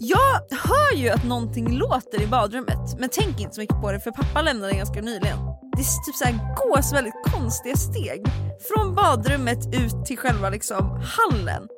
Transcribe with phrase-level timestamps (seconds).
[0.00, 4.00] Jag hör ju att någonting låter i badrummet men tänker inte så mycket på det
[4.00, 5.38] för pappa lämnade ganska nyligen.
[5.76, 8.22] Det är typ så här gås väldigt konstiga steg
[8.68, 11.68] från badrummet ut till själva liksom hallen.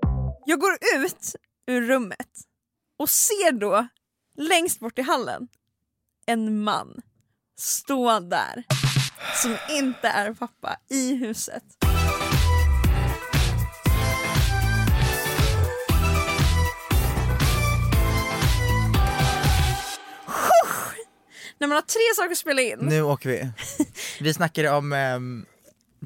[0.46, 1.34] Jag går ut
[1.66, 2.30] ur rummet
[2.98, 3.88] och ser då
[4.38, 5.48] längst bort i hallen
[6.26, 7.00] en man
[7.58, 8.64] stå där
[9.42, 11.85] som inte är pappa i huset.
[21.66, 22.78] När man har tre saker att spela in.
[22.78, 23.48] Nu åker vi.
[24.20, 25.46] Vi snackade om um,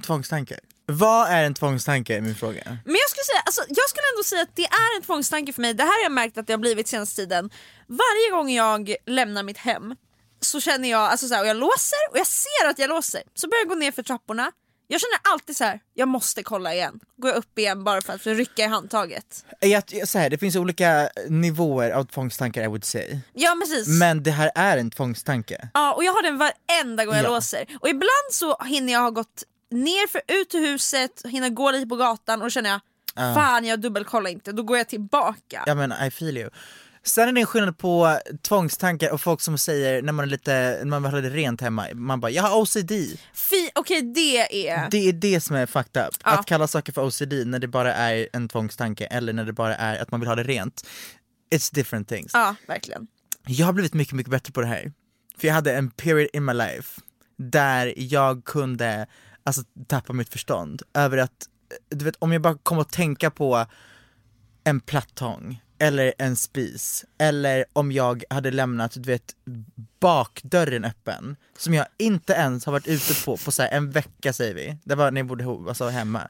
[0.03, 0.59] tvångstankar.
[0.87, 2.63] Vad är en tvångstanke är min fråga.
[2.65, 5.63] Men jag skulle, säga, alltså, jag skulle ändå säga att det är en tvångstanke för
[5.63, 5.75] mig.
[5.75, 7.51] Det här har jag märkt att det har blivit senaste tiden.
[7.87, 9.97] Varje gång jag lämnar mitt hem
[10.41, 13.23] så känner jag, alltså så här, och jag låser och jag ser att jag låser.
[13.35, 14.53] Så börjar jag gå ner för trapporna.
[14.93, 17.01] Jag känner alltid så här, jag måste kolla igen.
[17.17, 19.45] Går jag upp igen bara för att rycka i handtaget.
[19.61, 23.19] Jag, så här, det finns olika nivåer av tvångstankar I would say.
[23.33, 23.89] Ja precis.
[23.89, 25.69] Men det här är en tvångstanke.
[25.75, 27.29] Ja och jag har den varenda gång jag Ja.
[27.29, 27.65] låser.
[27.81, 31.87] Och ibland så hinner jag ha gått ner för ut ur huset, hinner gå lite
[31.87, 32.81] på gatan och då känner jag
[33.35, 35.63] fan jag dubbelkollar inte, då går jag tillbaka.
[35.67, 36.51] Ja men I feel you.
[37.03, 40.81] Sen är det en skillnad på tvångstankar och folk som säger när man är lite,
[40.85, 42.93] när man vill ha det rent hemma, man bara jag har OCD.
[43.35, 44.91] Fy, Okej det är...
[44.91, 46.15] Det är det som är fucked up.
[46.25, 46.31] Ja.
[46.31, 49.77] Att kalla saker för OCD när det bara är en tvångstanke eller när det bara
[49.77, 50.87] är att man vill ha det rent.
[51.55, 52.31] It's different things.
[52.35, 53.07] Ja verkligen.
[53.47, 54.93] Jag har blivit mycket, mycket bättre på det här.
[55.39, 57.01] För jag hade en period in my life
[57.39, 59.07] där jag kunde
[59.45, 61.49] alltså, tappa mitt förstånd över att,
[61.89, 63.67] du vet om jag bara kom att tänka på
[64.65, 69.35] en plattång eller en spis eller om jag hade lämnat du vet,
[70.01, 74.55] bakdörren öppen som jag inte ens har varit ute på på så en vecka säger
[74.55, 76.29] vi, det var när jag bodde ihop, alltså hemma.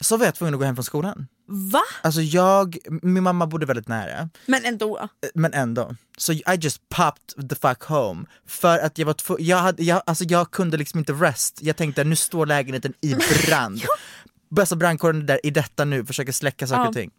[0.00, 1.26] Så var jag tvungen att gå hem från skolan.
[1.48, 1.80] Va?
[2.02, 5.08] Alltså jag, min mamma bodde väldigt nära Men ändå.
[5.34, 5.96] men ändå.
[6.18, 8.26] Så I just popped the fuck home.
[8.46, 11.58] För att jag var tv- jag, hade, jag, alltså jag kunde liksom inte rest.
[11.62, 13.14] Jag tänkte nu står lägenheten i
[13.46, 13.80] brand.
[14.50, 17.10] Bästa brandkåren där i detta nu försöker släcka saker och ting.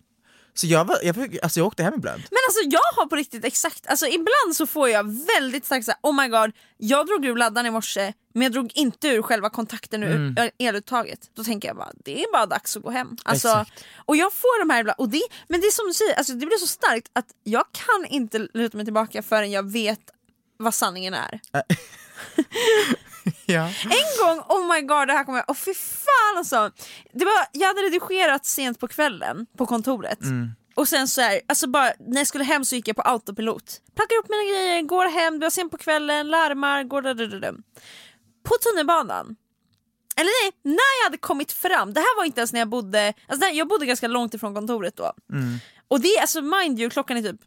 [0.58, 2.22] Så jag, var, jag, alltså jag åkte hem ibland.
[2.32, 5.04] Men alltså jag har på riktigt exakt, alltså ibland så får jag
[5.36, 8.72] väldigt starkt såhär, oh my god, jag drog ur laddaren i morse men jag drog
[8.76, 10.50] inte ur själva kontakten ur Mm.
[10.60, 11.20] eluttaget.
[11.36, 13.18] Då tänker jag bara, det är bara dags att gå hem.
[13.24, 13.84] Alltså, Exakt.
[14.06, 16.34] och jag får de här ibland, och det, men det är som du säger, alltså
[16.34, 20.00] det blir så starkt att jag kan inte luta mig tillbaka förrän jag vet
[20.58, 21.40] vad sanningen är.
[23.46, 23.68] Ja.
[23.84, 26.72] En gång, oh my god det här kommer jag, oh fy fan alltså.
[27.14, 30.20] Det var, jag hade redigerat sent på kvällen på kontoret.
[30.76, 33.82] Och sen så här, alltså bara, när jag skulle hem så gick jag på autopilot.
[33.96, 37.26] Packar upp mina grejer, går hem, det var sent på kvällen, larmar, går da, da,
[37.26, 37.52] da, da.
[38.44, 39.36] På tunnelbanan.
[40.16, 43.14] Eller nej, när jag hade kommit fram, det här var inte ens när jag bodde,
[43.28, 45.14] alltså jag bodde ganska långt ifrån kontoret då.
[45.88, 47.42] Och det är alltså mind you, klockan är typ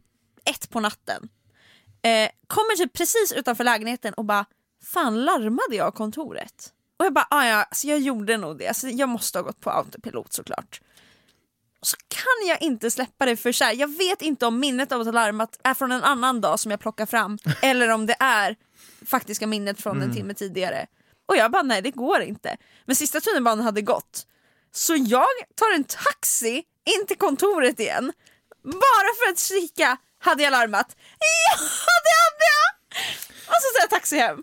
[0.45, 1.29] ett på natten.
[2.03, 4.45] Eh, kommer typ precis utanför lägenheten och bara
[4.85, 6.73] Fan larmade jag kontoret?
[6.99, 9.61] Och jag bara ah, ja, alltså jag gjorde nog det, alltså, jag måste ha gått
[9.61, 10.81] på autopilot såklart.
[11.81, 14.93] Och så kan jag inte släppa det för så här, jag vet inte om minnet
[14.93, 18.07] av att ha larmat är från en annan dag som jag plockar fram eller om
[18.07, 18.57] det är
[19.07, 20.87] faktiska minnet från en timme tidigare.
[21.29, 22.57] Och jag bara nej det går inte.
[22.85, 24.27] Men sista tunnelbanan hade gått.
[24.73, 28.13] Så jag tar en taxi in till kontoret igen.
[28.65, 30.97] Bara för att kika, hade jag larmat?
[31.19, 31.59] Ja
[32.05, 33.01] det hade jag!
[33.47, 34.43] Och så tar jag taxi hem.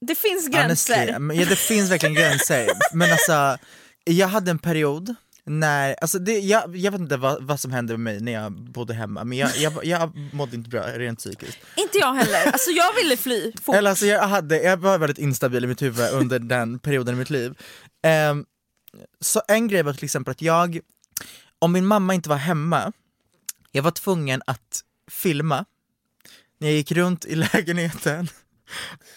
[0.00, 1.12] Det finns gränser.
[1.12, 2.68] Honestly, ja, det finns verkligen gränser.
[2.92, 3.58] Men alltså,
[4.04, 5.14] jag hade en period
[5.44, 8.52] när, alltså det, jag, jag vet inte vad, vad som hände med mig när jag
[8.52, 11.58] bodde hemma, men jag, jag, jag mådde inte bra rent psykiskt.
[11.76, 13.74] Inte jag heller, alltså jag ville fly fort.
[13.74, 17.18] Eller alltså jag, hade, jag var väldigt instabil i mitt huvud under den perioden i
[17.18, 17.54] mitt liv.
[18.02, 18.44] Ehm,
[19.20, 20.80] så en grej var till exempel att jag,
[21.58, 22.92] om min mamma inte var hemma,
[23.72, 24.80] jag var tvungen att
[25.10, 25.64] filma
[26.58, 28.28] när jag gick runt i lägenheten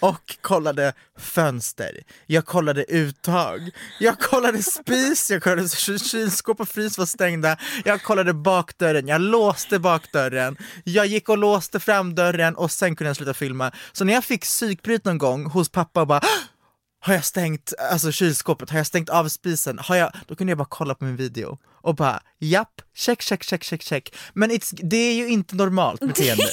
[0.00, 3.70] och kollade fönster, jag kollade uttag,
[4.00, 5.68] jag kollade spis, jag kollade
[5.98, 11.80] kylskåp och frys var stängda, jag kollade bakdörren, jag låste bakdörren, jag gick och låste
[11.80, 13.72] framdörren och sen kunde jag sluta filma.
[13.92, 16.53] Så när jag fick psykbryt någon gång hos pappa och bara ah!
[17.06, 20.58] Har jag stängt alltså kylskåpet, har jag stängt av spisen, har jag, då kunde jag
[20.58, 24.14] bara kolla på min video och bara japp, check, check, check, check, check.
[24.34, 26.44] Men it's, det är ju inte normalt beteende.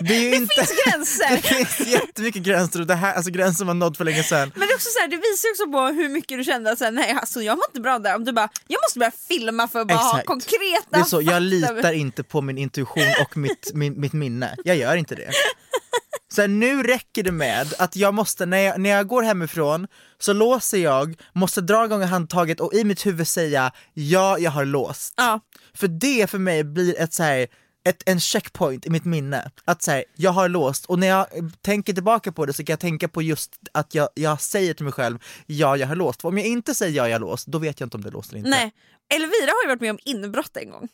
[0.00, 1.30] Det, är ju det inte, finns gränser.
[1.30, 4.52] det finns jättemycket gränser och det här, alltså gränsen var nådd för länge sedan.
[4.54, 6.80] Men det, är också så här, det visar också på hur mycket du kände att
[6.80, 8.16] nej alltså, jag mår inte bra där.
[8.16, 10.26] Om du bara, jag måste börja filma för att bara ha Exakt.
[10.26, 14.56] konkreta Det är så, jag litar inte på min intuition och mitt, min, mitt minne.
[14.64, 15.30] Jag gör inte det.
[16.28, 19.86] Så här, nu räcker det med att jag måste, när jag, när jag går hemifrån
[20.18, 24.64] så låser jag, måste dra igång handtaget och i mitt huvud säga ja, jag har
[24.64, 25.14] låst.
[25.16, 25.40] Ja.
[25.74, 27.46] För det för mig blir ett så här,
[27.88, 29.50] ett, en checkpoint i mitt minne.
[29.64, 31.26] Att så här, jag har låst och när jag
[31.60, 34.84] tänker tillbaka på det så kan jag tänka på just att jag, jag säger till
[34.84, 36.22] mig själv ja, jag har låst.
[36.22, 38.08] För om jag inte säger ja, jag har låst, då vet jag inte om det
[38.08, 38.50] är låst eller inte.
[38.50, 38.72] Nej.
[39.14, 40.88] Elvira har ju varit med om inbrott en gång.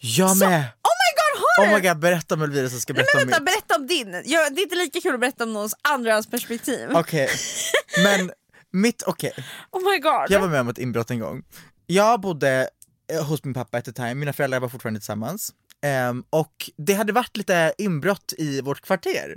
[0.00, 0.64] Jag med!
[1.34, 1.66] Oh har?
[1.72, 3.66] Oh my god, berätta om Elvira så ska jag Nej, berätta men om vänta, mitt.
[3.66, 3.86] berätta om
[4.22, 4.32] din.
[4.32, 6.88] Jag, det är inte lika kul att berätta om någons andras perspektiv.
[6.92, 7.28] Okej,
[8.04, 8.30] men
[8.70, 9.32] mitt, okej.
[9.70, 10.26] Oh my god.
[10.28, 11.42] Jag var med om ett inbrott en gång.
[11.86, 12.68] Jag bodde
[13.12, 15.50] eh, hos min pappa at the time, mina föräldrar var fortfarande tillsammans.
[15.82, 19.36] Ehm, och det hade varit lite inbrott i vårt kvarter.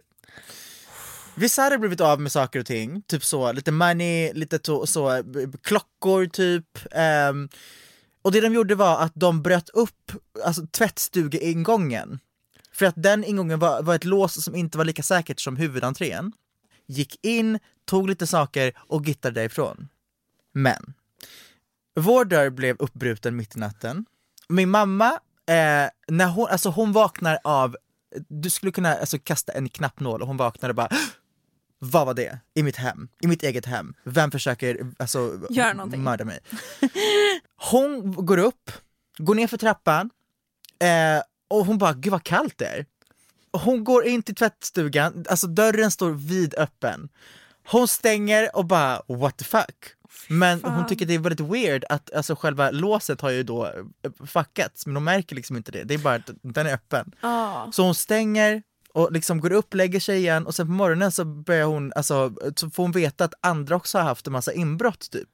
[1.35, 5.23] Vissa hade blivit av med saker och ting, typ så, lite money, lite to, så,
[5.23, 6.65] b- klockor typ.
[6.91, 7.49] Ehm,
[8.27, 10.11] och det de gjorde var att de bröt upp
[10.45, 12.19] alltså, tvättstugeingången.
[12.71, 16.31] För att den ingången var, var ett lås som inte var lika säkert som huvudentrén.
[16.87, 19.87] Gick in, tog lite saker och gittade därifrån.
[20.53, 20.93] Men
[21.99, 24.05] vår dörr blev uppbruten mitt i natten.
[24.49, 25.11] Min mamma,
[25.49, 27.77] eh, när hon, alltså hon vaknar av,
[28.27, 30.89] du skulle kunna alltså, kasta en knappnål och hon vaknade bara
[31.79, 32.39] vad var det?
[32.53, 33.93] I mitt hem, i mitt eget hem.
[34.03, 36.03] Vem försöker alltså, Gör någonting.
[36.03, 36.39] mörda mig?
[37.71, 38.71] Hon går upp,
[39.17, 40.09] går ner för trappan
[40.79, 42.85] eh, och hon bara, gud vad kallt det är.
[43.51, 47.09] Hon går in till tvättstugan, alltså dörren står vidöppen.
[47.67, 49.93] Hon stänger och bara what the fuck.
[50.27, 54.25] Men hon tycker det är väldigt weird att alltså, själva låset har ju då eh,
[54.27, 57.11] fuckats men hon märker liksom inte det, det är bara att den är öppen.
[57.21, 57.69] Ja.
[57.73, 58.63] Så hon stänger
[58.93, 62.33] och liksom går upp, lägger sig igen och sen på morgonen så börjar hon, alltså,
[62.55, 65.29] så får hon veta att andra också har haft en massa inbrott typ.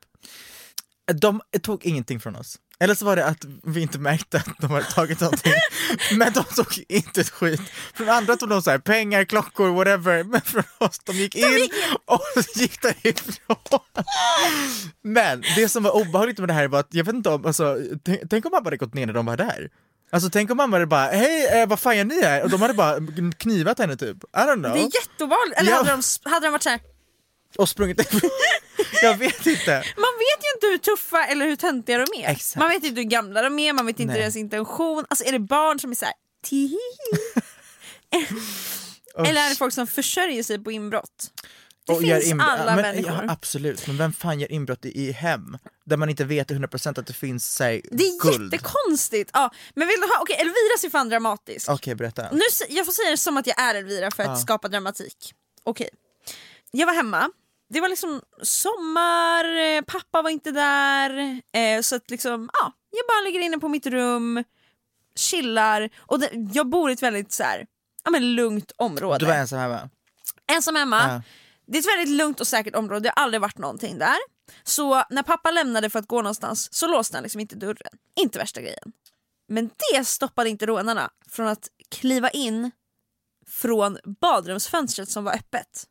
[1.14, 2.60] De tog ingenting från oss.
[2.80, 5.54] Eller så var det att vi inte märkte att de hade tagit någonting.
[6.18, 7.62] Men de tog inte ett skit.
[7.94, 10.24] Från andra tog de så här, pengar, klockor, whatever.
[10.24, 11.70] Men från oss, de gick in
[12.06, 12.22] och
[12.56, 13.80] gick därifrån.
[15.04, 17.80] Men det som var obehagligt med det här var att, jag vet inte om, alltså,
[18.04, 19.70] tänk, tänk om mamma hade gått ner när de var där.
[20.14, 22.44] Alltså tänk om mamma hade bara, hej eh, vad fan gör ni här?
[22.44, 22.96] Och de hade bara
[23.38, 24.18] knivat henne typ.
[24.24, 24.74] I don't know.
[24.74, 25.60] Det är jätteovanligt.
[25.60, 25.78] Eller Ja.
[25.78, 25.90] hade,
[26.24, 26.80] de, hade de varit såhär,
[27.58, 28.22] Och sprungit ifrån.
[29.02, 29.72] Jag vet inte.
[29.98, 32.30] man vet ju inte hur tuffa eller hur töntiga de är.
[32.30, 32.60] Exakt.
[32.60, 34.22] Man vet inte hur gamla de är, man vet inte Nej.
[34.22, 35.06] deras intention.
[35.10, 36.14] Alltså är det barn som är såhär.
[39.28, 41.32] Eller är det folk som försörjer sig på inbrott?
[41.88, 43.12] Det finns alla men, människor.
[43.12, 45.58] Ja, absolut, men vem fan gör inbrott i, i hem?
[45.86, 48.54] Där man inte vet 100% att det finns säg, Det är guld.
[48.54, 49.30] jättekonstigt.
[49.34, 51.70] Ja, men vill du ha, okej Elvira ser fan dramatisk.
[51.70, 52.22] Okej, berätta.
[52.32, 54.36] Nu, s- jag får säga det som att jag är Elvira för att Ja.
[54.36, 55.34] skapa dramatik.
[55.64, 55.90] Okej.
[56.72, 57.30] Jag var hemma,
[57.70, 63.06] det var liksom sommar, eh, pappa var inte där, eh, så att liksom, ja, jag
[63.08, 64.44] bara ligger inne på mitt rum,
[65.16, 67.66] chillar och det, jag bor i ett väldigt så här,
[68.04, 69.18] ja, men lugnt område.
[69.20, 69.90] Du var ensam hemma?
[70.52, 71.02] Ensam hemma.
[71.08, 71.22] Ja.
[71.66, 74.18] Det är ett väldigt lugnt och säkert område, det har aldrig varit någonting där.
[74.64, 77.98] Så när pappa lämnade för att gå någonstans så låste han liksom inte dörren.
[78.20, 78.92] Inte värsta grejen.
[79.48, 82.72] Men det stoppade inte rånarna från att kliva in
[83.48, 85.88] från badrumsfönstret som var öppet.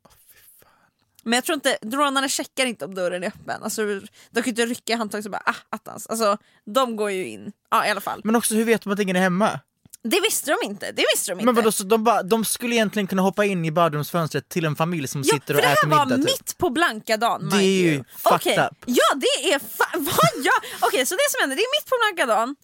[1.24, 3.62] Men jag tror inte, rånarna checkar inte om dörren är öppen.
[3.62, 3.82] Alltså,
[4.30, 6.06] de kan ju inte rycka i handtaget och bara ah, attans.
[6.06, 7.52] Alltså, de går ju in.
[7.70, 8.20] Ja i alla fall.
[8.24, 9.60] Men också hur vet de att ingen är hemma?
[10.04, 10.92] Det visste de inte.
[10.92, 11.44] Det visste de inte.
[11.44, 14.76] Men vadå, så de, bara, de skulle egentligen kunna hoppa in i badrumsfönstret till en
[14.76, 16.24] familj som Ja, sitter för och det här äter var middag typ.
[16.24, 17.48] mitt på blanka dagen.
[17.50, 18.76] Det är ju fucked Okej, up.
[18.86, 20.52] Ja det är fa- vad ja.
[20.80, 22.56] Okej så det som händer, det är mitt på blanka dagen.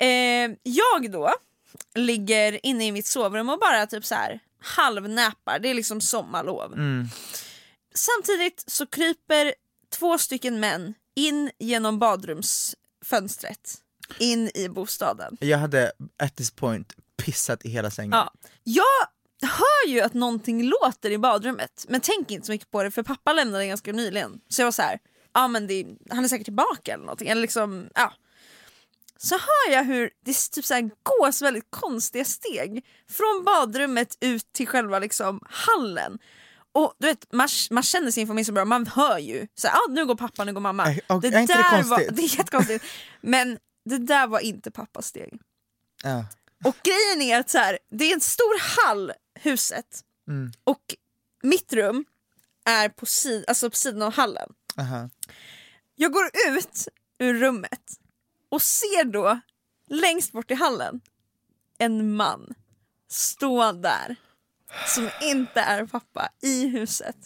[0.00, 1.34] Eh, jag då
[1.94, 6.72] ligger inne i mitt sovrum och bara typ så här halvnäpar, det är liksom sommarlov.
[6.72, 7.08] Mm.
[7.94, 9.54] samtidigt så kryper
[9.98, 13.74] två stycken män in genom badrumsfönstret
[14.18, 15.36] in i bostaden.
[15.40, 18.12] Jag hade at this point pissat i hela sängen.
[18.12, 18.32] Ja.
[18.64, 19.06] Jag
[19.48, 23.02] hör ju att någonting låter i badrummet men tänker inte så mycket på det för
[23.02, 24.40] pappa lämnade ganska nyligen.
[24.48, 24.98] Så jag var så här,
[25.34, 27.28] ja men det, han är säkert tillbaka eller någonting.
[27.28, 28.12] Eller liksom, ja.
[29.18, 34.52] Så hör jag hur det typ så här gås väldigt konstiga steg från badrummet ut
[34.52, 36.18] till själva liksom hallen.
[36.72, 39.74] Och du vet, man, man känner sin familj så bra, man hör ju så här,
[39.76, 40.90] ah, nu går pappa, nu går mamma.
[40.92, 42.84] Äh, och- är inte det var, det är jättekonstigt.
[43.20, 45.40] Men det där var inte pappas steg.
[46.02, 46.24] Ja.
[46.64, 50.52] Och grejen är att så här, det är en stor hall, huset, Mm.
[50.64, 50.94] och
[51.42, 52.04] mitt rum
[52.64, 54.48] är på, sid, alltså på sidan av hallen.
[54.78, 55.10] Aha.
[55.94, 56.88] Jag går ut
[57.18, 57.92] ur rummet
[58.48, 59.40] och ser då
[59.90, 61.00] längst bort i hallen
[61.78, 62.54] en man
[63.10, 64.16] stå där
[64.94, 67.16] som inte är pappa i huset.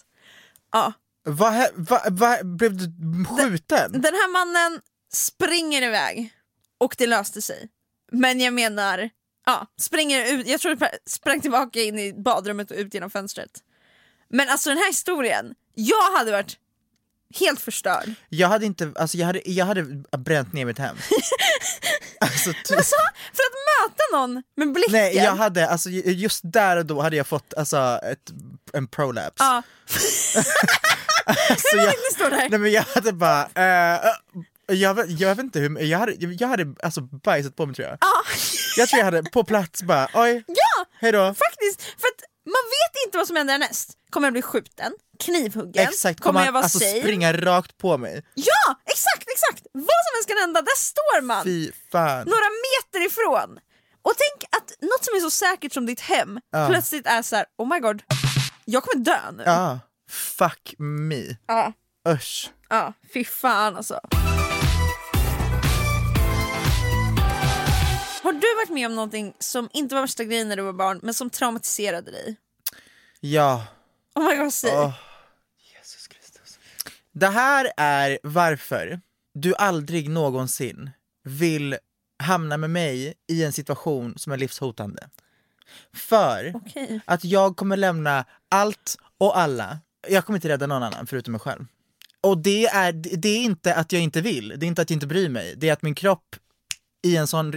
[0.73, 2.85] Ja, Vad hä- va, va, blev du
[3.25, 3.93] skjuten?
[3.93, 4.81] den här mannen
[5.12, 6.33] springer iväg
[6.81, 7.69] och det löste sig.
[8.13, 9.11] Men jag menar,
[9.47, 13.51] ja, springer ut, jag tror det sprang tillbaka in i badrummet och ut genom fönstret.
[14.29, 16.59] Men alltså den här historien, jag hade varit
[17.41, 18.15] helt förstörd.
[18.29, 19.83] Jag hade inte, alltså jag hade, jag hade
[20.19, 20.97] bränt ner mitt hem.
[22.21, 22.97] alltså, ty- Alltså,
[23.33, 24.93] för att möta någon med blicken.
[24.93, 28.31] nej jag hade, alltså ju- just där och då hade jag fått alltså, ett,
[28.73, 29.45] en prolapse.
[29.45, 29.63] Ja.
[31.51, 34.11] alltså, Jag nej men jag hade bara, eh,
[34.75, 37.89] jag, vet- jag vet inte hur, jag hade, jag hade alltså bajsat på mig tror
[37.89, 37.99] jag.
[38.00, 38.23] Ja.
[38.77, 41.35] Jag tror jag hade på plats bara, oj, ja, hejdå.
[41.35, 41.83] faktiskt.
[41.83, 43.91] För att man vet inte vad som händer härnäst.
[44.11, 44.93] Kommer jag bli skjuten?
[45.25, 45.89] Knivhuggen?
[45.89, 47.00] Exakt, kommer kommer jag vara alltså safe?
[47.00, 48.25] springa rakt på mig?
[48.35, 49.67] Ja, exakt, exakt!
[49.73, 51.45] Vad som helst kan hända, där står man!
[51.45, 52.19] Fy fan.
[52.27, 53.59] Några meter ifrån!
[54.03, 56.67] Och tänk att något som är så säkert som ditt hem Ja.
[56.71, 58.03] plötsligt är så här: oh my god,
[58.65, 59.43] jag kommer dö nu.
[59.47, 61.37] Ja, fuck me.
[61.47, 61.73] Ja,
[62.09, 62.50] Usch.
[62.69, 64.00] ja fy fan alltså.
[68.23, 71.00] Har du varit med om någonting som inte var värsta grejen när du var barn
[71.03, 72.37] men som traumatiserade dig?
[73.21, 73.67] Ja.
[74.15, 74.71] Oh my god, säg!
[74.75, 74.95] Åh,
[75.75, 76.59] Jesus Kristus.
[77.12, 79.00] Det här är varför
[79.35, 80.91] du aldrig någonsin
[81.25, 81.77] vill
[82.23, 85.09] hamna med mig i en situation som är livshotande.
[85.93, 87.00] För Okej.
[87.05, 89.79] att jag kommer lämna allt och alla.
[90.09, 91.67] Jag kommer inte rädda någon annan förutom mig själv.
[92.21, 94.97] Och det är, det är inte att jag inte vill, det är inte att jag
[94.97, 95.55] inte bryr mig.
[95.57, 96.37] Det är att min kropp
[97.02, 97.54] i en sån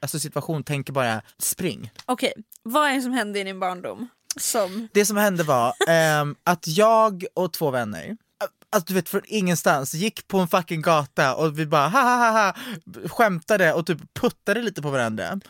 [0.00, 1.90] alltså situation tänker bara spring.
[2.06, 4.08] Okej, vad är det som hände i din barndom?
[4.36, 4.88] Som...
[4.92, 8.16] Det som hände var ehm, att jag och två vänner,
[8.70, 12.30] alltså du vet från ingenstans, gick på en fucking gata och vi bara ha ha
[12.30, 12.54] ha
[13.08, 15.40] skämtade och typ puttade lite på varandra.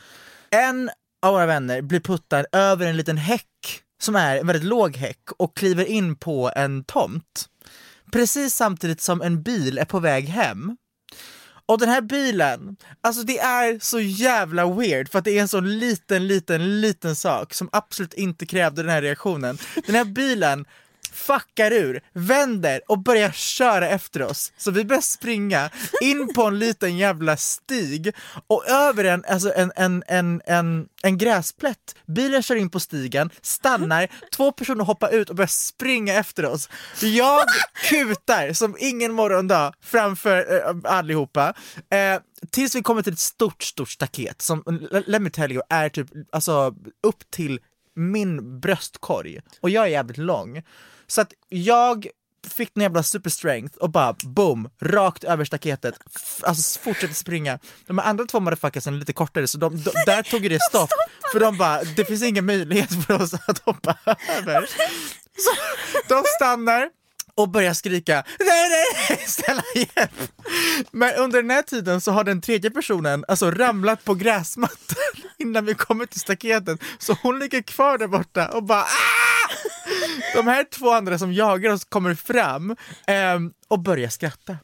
[0.50, 0.90] En
[1.22, 5.32] av våra vänner blir puttad över en liten häck som är en väldigt låg häck
[5.36, 7.48] och kliver in på en tomt.
[8.12, 10.76] Precis samtidigt som en bil är på väg hem.
[11.66, 15.48] Och den här bilen, alltså det är så jävla weird för att det är en
[15.48, 19.58] så liten, liten, liten sak som absolut inte krävde den här reaktionen.
[19.86, 20.64] Den här bilen
[21.14, 24.52] fuckar ur, vänder och börjar köra efter oss.
[24.56, 28.12] Så vi börjar springa in på en liten jävla stig
[28.46, 31.96] och över en, alltså en, en, en, en, en gräsplätt.
[32.06, 36.68] Bilen kör in på stigen, stannar, två personer hoppar ut och börjar springa efter oss.
[37.00, 37.46] Jag
[37.88, 41.54] kutar som ingen morgondag framför eh, allihopa.
[41.90, 44.62] Eh, tills vi kommer till ett stort, stort staket som,
[45.06, 47.60] let me tell you, är typ alltså upp till
[47.96, 50.62] min bröstkorg och jag är jävligt lång.
[51.06, 52.06] Så att jag
[52.48, 57.58] fick en jävla super strength och bara boom, rakt över staketet, F- alltså fortsätter springa.
[57.86, 60.90] De andra två motherfuckersen är lite kortare så de, de, där tog ju det stopp.
[61.32, 63.96] För de bara, det finns ingen möjlighet för oss att hoppa
[64.28, 64.66] över.
[65.36, 65.50] Så
[66.08, 66.88] de stannar
[67.34, 70.10] och börjar skrika nej nej nej, snälla hjälp!
[70.90, 74.96] Men under den här tiden så har den tredje personen alltså ramlat på gräsmattan
[75.38, 78.88] innan vi kommer till staketet så hon ligger kvar där borta och bara ah!
[80.34, 82.76] De här två andra som jagar oss kommer fram
[83.06, 84.56] ehm, och börjar skratta.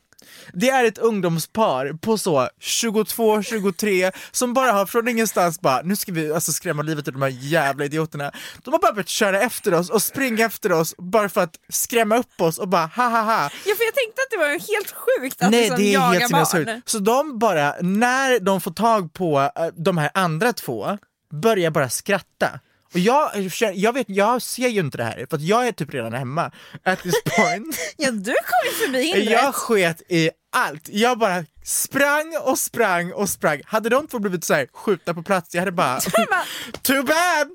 [0.52, 6.12] Det är ett ungdomspar på så 22-23 som bara har från ingenstans bara, nu ska
[6.12, 8.32] vi alltså skrämma livet ur de här jävla idioterna.
[8.64, 12.16] De har bara börjat köra efter oss och springa efter oss bara för att skrämma
[12.16, 13.42] upp oss och bara ha ha ha.
[13.42, 16.18] Ja för jag tänkte att det var helt sjukt att Nej liksom det är jaga
[16.18, 16.82] helt barn.
[16.86, 20.98] Så de bara, när de får tag på eh, de här andra två,
[21.32, 22.60] börjar bara skratta.
[22.94, 25.94] Och jag, jag, vet, jag ser ju inte det här för att jag är typ
[25.94, 26.50] redan hemma
[26.84, 27.76] at this point.
[27.96, 29.30] Ja du kom ju förbi hindret.
[29.30, 30.88] Jag sket i allt.
[30.88, 33.60] Jag bara sprang och sprang och sprang.
[33.64, 36.00] Hade de två blivit så här skjutna på plats, jag hade bara
[36.82, 37.48] too bad!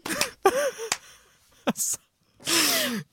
[1.63, 1.98] alltså,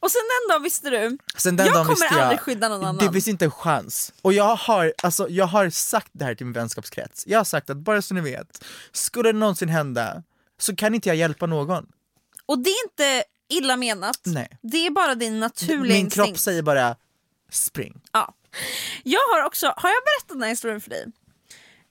[0.01, 2.85] Och sen den dagen visste du, Sen den jag dagen kommer jag, aldrig skydda någon
[2.85, 3.07] annan.
[3.07, 4.13] Det finns inte en chans.
[4.23, 7.27] Och jag har, alltså, jag har sagt det här till min vänskapskrets.
[7.27, 10.23] Jag har sagt att bara så ni vet, skulle det någonsin hända
[10.59, 11.87] så kan inte jag hjälpa någon.
[12.53, 14.59] Och det är inte illa menat, Nej.
[14.63, 16.15] det är bara din naturliga Min instinkt.
[16.29, 16.97] kropp säger bara
[17.51, 18.01] spring.
[18.13, 18.35] Ja.
[19.03, 21.07] Jag har också, har jag berättat den här historien för dig?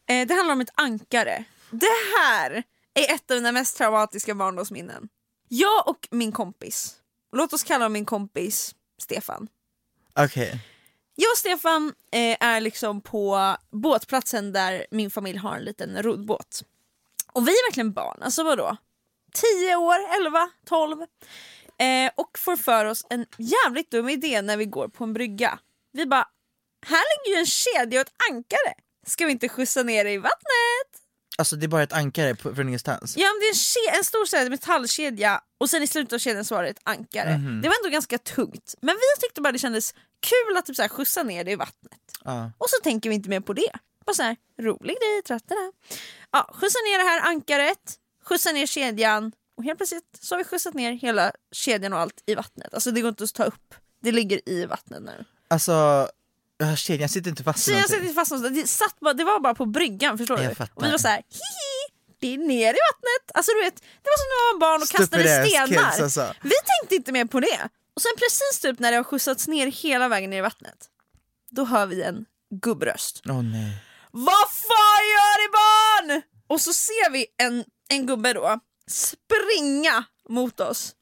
[0.09, 1.43] Eh, det handlar om ett ankare.
[1.71, 2.63] Det här
[2.93, 5.09] är ett av mina mest traumatiska barndomsminnen.
[5.47, 6.95] Jag och min kompis,
[7.35, 9.47] låt oss kalla min kompis Stefan.
[10.19, 10.59] Okej.
[11.15, 16.63] Jag och Stefan eh, är liksom på båtplatsen där min familj har en liten roddbåt.
[17.33, 18.77] Och vi är verkligen barn, alltså vadå?
[19.33, 19.95] 10 år,
[20.25, 21.01] 11, 12.
[21.01, 25.59] Eh, och får för oss en jävligt dum idé när vi går på en brygga.
[25.93, 26.27] Vi bara,
[26.87, 28.73] här ligger ju en kedja och ett ankare.
[29.07, 31.01] Ska vi inte skjutsa ner det i vattnet?
[31.37, 33.17] Alltså det är bara ett ankare på, från ingenstans.
[33.17, 33.53] Ja men det är en,
[33.93, 36.79] ke- en stor här, metallkedja och sen i slutet av kedjan så var det ett
[36.83, 37.37] ankare.
[37.37, 37.61] Mhm.
[37.61, 38.75] Det var ändå ganska tungt.
[38.81, 41.55] Men vi tyckte bara det kändes kul att typ så här, skjutsa ner det i
[41.55, 41.99] vattnet.
[42.23, 42.51] Ja.
[42.57, 43.71] Och så tänker vi inte mer på det.
[44.05, 45.71] Bara så här, rolig grej, trattara.
[46.31, 47.95] Ja, skjutsa ner det här ankaret,
[48.31, 52.23] skjutsa ner kedjan och helt plötsligt så har vi skjutsat ner hela kedjan och allt
[52.25, 52.73] i vattnet.
[52.73, 53.73] Alltså det går inte att ta upp,
[54.03, 55.25] det ligger i vattnet nu.
[55.47, 56.07] Alltså,
[56.77, 59.55] kedjan sitter inte fast Kedjan sitter inte fast någonstans, det, satt bara, det var bara
[59.55, 60.55] på bryggan förstår Jag du?
[60.55, 60.77] fattar.
[60.77, 63.31] Och vi var så här, hihi, det är ner i vattnet.
[63.33, 65.91] Alltså du vet, det var som när man var barn och kastade Stupid stenar.
[65.91, 66.33] kids, alltså.
[66.41, 67.69] Vi tänkte inte mer på det.
[67.95, 70.89] Och sen precis typ när det har skjutsats ner hela vägen ner i vattnet,
[71.49, 72.25] då hör vi en
[72.61, 73.21] gubbröst.
[73.29, 73.71] Åh nej.
[74.11, 76.21] Vad fan gör ni barn?
[76.47, 80.95] Och så ser vi en, en gubbe då springa mot oss.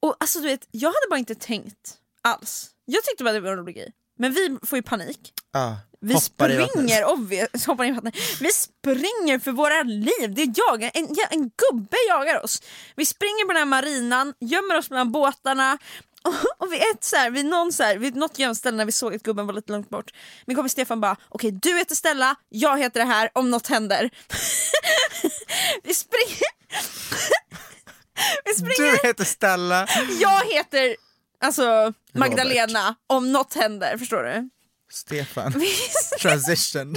[0.00, 2.70] Och alltså du vet, jag hade bara inte tänkt alls.
[2.84, 3.92] Jag tyckte bara det var en rolig grej.
[4.18, 5.32] Men vi får ju panik.
[5.52, 8.14] Ah, Vi springer, obvious, hoppar i vattnet.
[8.40, 10.34] Vi springer för våra liv.
[10.34, 12.62] Det är jag, en, en gubbe jagar oss.
[12.96, 15.78] Vi springer på den här marinan, gömmer oss mellan båtarna.
[16.58, 19.14] Och, vid, ett, så här, vid, någon, så här, vid något gömställe när vi såg
[19.14, 20.10] att gubben var lite långt bort
[20.46, 24.10] Min kompis Stefan bara okej du heter Stella, jag heter det här om något händer.
[25.82, 26.50] vi springer
[28.44, 29.86] Vi springer, Du heter Stella.
[30.20, 30.96] jag heter
[31.40, 34.50] alltså Magdalena om något händer, förstår du?
[34.92, 35.54] Stefan.
[36.20, 36.96] Transition.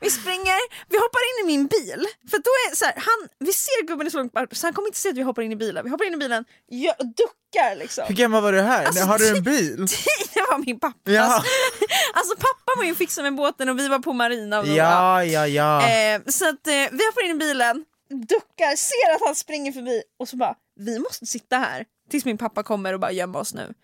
[0.00, 2.06] Vi springer, vi hoppar in i min bil.
[2.30, 4.74] För då är så här, han, vi ser gubben i så långt bort så han
[4.74, 5.84] kommer inte se att vi hoppar in i bilen.
[5.84, 8.04] Vi hoppar in i bilen, jag duckar liksom.
[8.08, 8.84] Hur gammal var du här?
[8.84, 9.76] Alltså, Har du en bil?
[10.34, 11.10] Det var min pappa.
[11.12, 11.22] Ja.
[11.22, 11.50] Alltså,
[12.14, 14.60] alltså pappa var ju fixa med båten och vi var på marina.
[14.60, 15.88] Och Ja, ja, ja.
[15.88, 20.02] Eh, så att eh, vi hoppar in i bilen, duckar, ser att han springer förbi
[20.18, 23.54] och så bara, vi måste sitta här tills min pappa kommer och bara gömma oss
[23.54, 23.74] nu.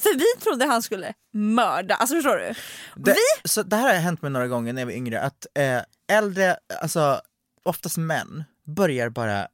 [0.00, 2.54] För vi trodde han skulle mörda, alltså förstår du?
[3.02, 5.80] Det, så det här har hänt mig några gånger när jag var yngre, att eh,
[6.16, 7.20] äldre, alltså
[7.64, 9.46] oftast män, börjar bara eh,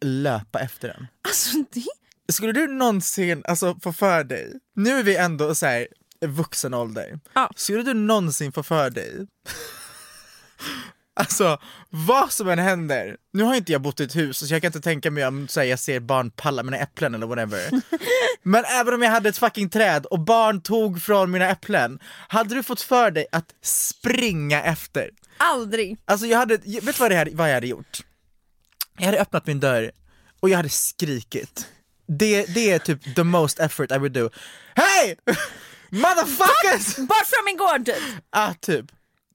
[0.00, 1.06] löpa efter en.
[1.28, 5.88] Alltså det, Skulle du någonsin alltså, få för dig, nu är vi ändå så här,
[6.26, 7.50] vuxen ålder, Ja.
[7.56, 9.26] skulle du någonsin få för dig
[11.16, 11.58] Alltså
[11.90, 14.68] vad som än händer, nu har inte jag bott i ett hus så jag kan
[14.68, 17.70] inte tänka mig om så här, jag ser barn palla mina äpplen eller whatever
[18.42, 21.98] Men även om jag hade ett fucking träd och barn tog från mina äpplen,
[22.28, 25.10] hade du fått för dig att springa efter?
[25.38, 25.96] aldrig.
[26.04, 27.98] Alltså jag hade, vet du vad, det hade, vad jag hade gjort?
[28.98, 29.90] Jag hade öppnat min dörr
[30.40, 31.66] och jag hade skrikit.
[32.08, 34.30] Det, det är typ the most effort I would do.
[34.74, 35.16] Hey!
[35.90, 36.96] Motherfuckers!
[36.96, 37.84] Bort från min gård!
[37.86, 37.96] typ.
[38.30, 38.86] Ah, typ.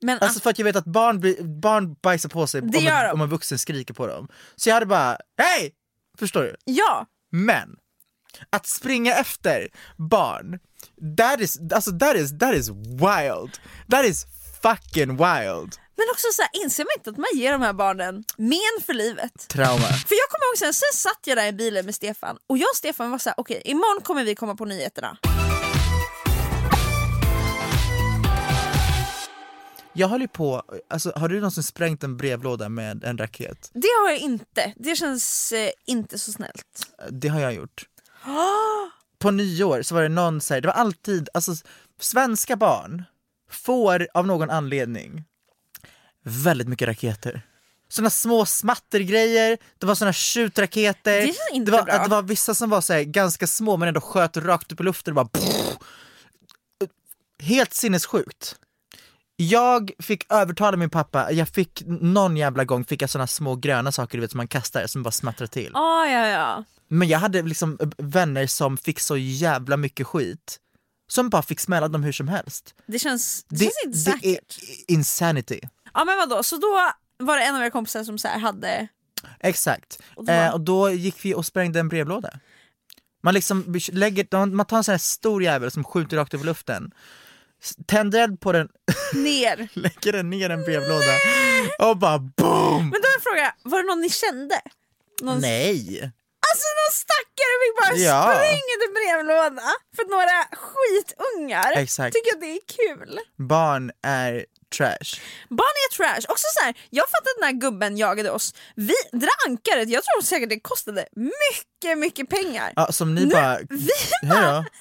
[0.01, 3.11] Men Alltså för att jag vet att barn, blir- barn bajsar på sig om, en,
[3.11, 4.27] om en vuxen skriker på dem.
[4.55, 5.71] Så jag hade bara, hej!
[6.19, 6.55] Förstår du?
[6.65, 7.69] ja, Men,
[8.49, 9.67] att springa efter
[10.09, 10.59] barn,
[11.17, 13.59] that is, alltså that is, that is wild.
[13.91, 14.25] That is
[14.61, 15.75] fucking wild.
[15.97, 18.93] men också så här, inser man inte att man ger de här barnen men för
[18.93, 19.47] livet?
[19.47, 19.77] Trauma.
[19.79, 22.69] För jag kommer ihåg sen, sen satt jag där i bilen med Stefan och jag
[22.73, 25.17] och Stefan var såhär, okej imorgon kommer vi komma på nyheterna.
[29.93, 33.69] Jag håller på, alltså har du någonsin sprängt en brevlåda med en raket?
[33.73, 36.87] Det har jag inte, det känns eh, inte så snällt.
[37.09, 37.85] Det har jag gjort.
[39.19, 41.51] På nyår så var det någon så här, det var alltid, alltså
[41.99, 43.03] svenska barn
[43.51, 45.23] får av någon anledning
[46.23, 47.41] väldigt mycket raketer.
[47.89, 52.03] Såna små smattergrejer, det var såna skjutraketer, Det känns inte det, var, bra.
[52.03, 54.83] det var vissa som var så här, ganska små men ändå sköt rakt upp i
[54.83, 55.41] luften och bara
[57.39, 58.55] Helt sinnessjukt.
[59.49, 63.91] Jag fick övertala min pappa, jag fick någon jävla gång fick jag såna små gröna
[63.91, 65.71] saker du vet som man kastar som bara smattrar till.
[65.75, 66.63] Ah, ja, ja.
[66.87, 70.57] Men jag hade liksom vänner som fick så jävla mycket skit
[71.11, 72.75] som bara fick smälla dem hur som helst.
[72.85, 74.57] Det känns, det, känns inte det är säkert.
[74.87, 75.59] insanity.
[75.93, 76.91] Ja men vadå, så då
[77.25, 78.87] var det en av era kompisar som så hade...
[79.39, 80.01] Exakt.
[80.15, 82.29] Och då- eh, och då gick vi och sprängde en brevlåda.
[83.23, 86.91] Man liksom lägger, man tar en sån här stor jävel som skjuter rakt över luften,
[87.87, 88.67] tänder eld på den,
[89.13, 89.67] Ner.
[89.79, 91.15] lägger den ner en brevlåda
[91.79, 92.89] och bara boom!
[92.89, 94.61] Men då är jag fråga, var det någon ni kände?
[95.21, 95.39] Någon...
[95.39, 96.11] Nej!
[96.51, 98.33] Alltså någon stackare fick bara Ja.
[98.35, 99.61] springa till brevlåda
[99.95, 102.15] för att några skitungar Exakt.
[102.15, 103.19] tycker att det är kul.
[103.37, 104.45] Barn är
[104.77, 105.11] trash.
[105.49, 106.25] Barn är trash.
[106.33, 108.53] Också så här, jag fattar att den här gubben jagade oss.
[108.75, 112.73] Vi, det där ankaret, jag tror säkert det kostade mycket, mycket pengar.
[112.75, 113.89] Ja, som ni Nu- bara, vi
[114.21, 114.65] hejdå.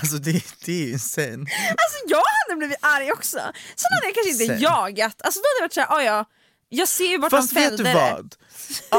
[0.00, 1.32] Alltså det, det är ju insane.
[1.68, 3.38] Alltså jag hade blivit arg också.
[3.76, 4.60] Sen hade jag kanske inte Sen.
[4.60, 5.16] jagat.
[5.22, 6.24] Alltså då hade jag varit såhär, "Ah, ja,
[6.68, 7.94] jag ser ju vart Fast de vet fällde du det.
[7.94, 8.34] vad?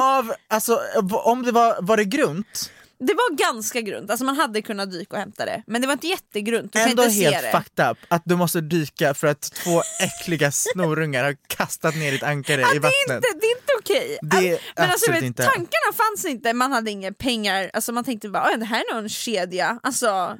[0.03, 0.81] Av, alltså,
[1.11, 5.13] om det var, var det grunt, Det var ganska grunt, alltså man hade kunnat dyka
[5.15, 5.63] och hämta det.
[5.67, 7.51] Men det var inte jättegrunt, du kan ändå inte se helt det.
[7.63, 12.23] fucked up att du måste dyka för att två äckliga snorungar har kastat ner ditt
[12.23, 13.25] ankare Ja, i det, är vattnet.
[13.31, 14.17] inte, det är inte okej.
[14.21, 15.43] Det är Alltså, men alltså, vet, inte.
[15.43, 17.71] tankarna fanns inte, man hade inga pengar.
[17.73, 19.79] Alltså, man tänkte bara "Oj, det här är nog en kedja.
[19.83, 20.37] Alltså,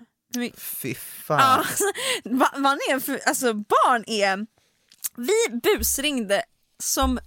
[0.58, 1.40] Fy fan.
[1.40, 1.84] alltså,
[2.58, 4.46] man är för, alltså, barn är...
[5.18, 6.44] Vi busringde
[6.80, 7.20] som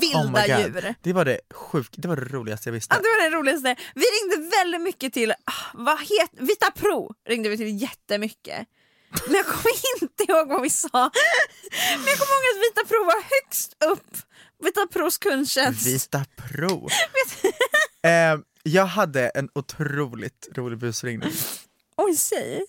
[0.00, 0.94] vilda Oh djur.
[1.02, 2.94] Det var det sjukt, det var det roligaste jag visste.
[2.94, 3.76] Ja, det var det roligaste.
[3.94, 8.66] Vi ringde väldigt mycket till, ah, vad het, Vita Pro ringde vi till jättemycket.
[9.26, 10.88] Men jag kommer inte ihåg vad vi sa.
[11.98, 14.16] Men jag kommer ihåg att Vita Pro var högst upp.
[14.64, 15.86] Vita Pros kundtjänst.
[15.86, 16.88] Vita Pro.
[18.02, 21.32] eh, jag hade en otroligt rolig busringning
[22.14, 22.64] sig.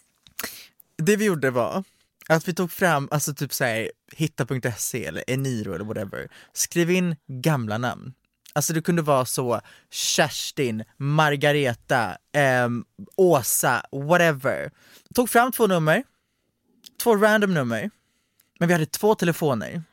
[0.98, 1.84] Det vi gjorde var
[2.28, 7.78] att vi tog fram, alltså typ såhär, hitta.se eller Eniro eller whatever, skriv in gamla
[7.78, 8.14] namn.
[8.54, 12.70] Alltså det kunde vara så Kerstin, Margareta, eh,
[13.16, 14.72] Åsa, whatever.
[15.14, 16.04] Tog fram två nummer,
[17.04, 17.90] två random nummer,
[18.60, 19.84] men vi hade två telefoner.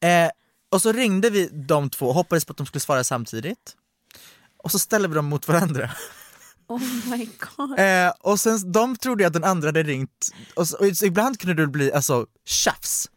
[0.00, 0.30] Eh,
[0.70, 3.76] och så ringde vi de två, hoppades på att de skulle svara samtidigt.
[4.56, 5.90] Och så ställde vi dem mot varandra.
[6.78, 7.78] Oh my god.
[7.78, 11.54] Eh, och sen, de trodde att den andra hade ringt, och, så, och ibland kunde
[11.62, 13.08] det bli alltså tjafs.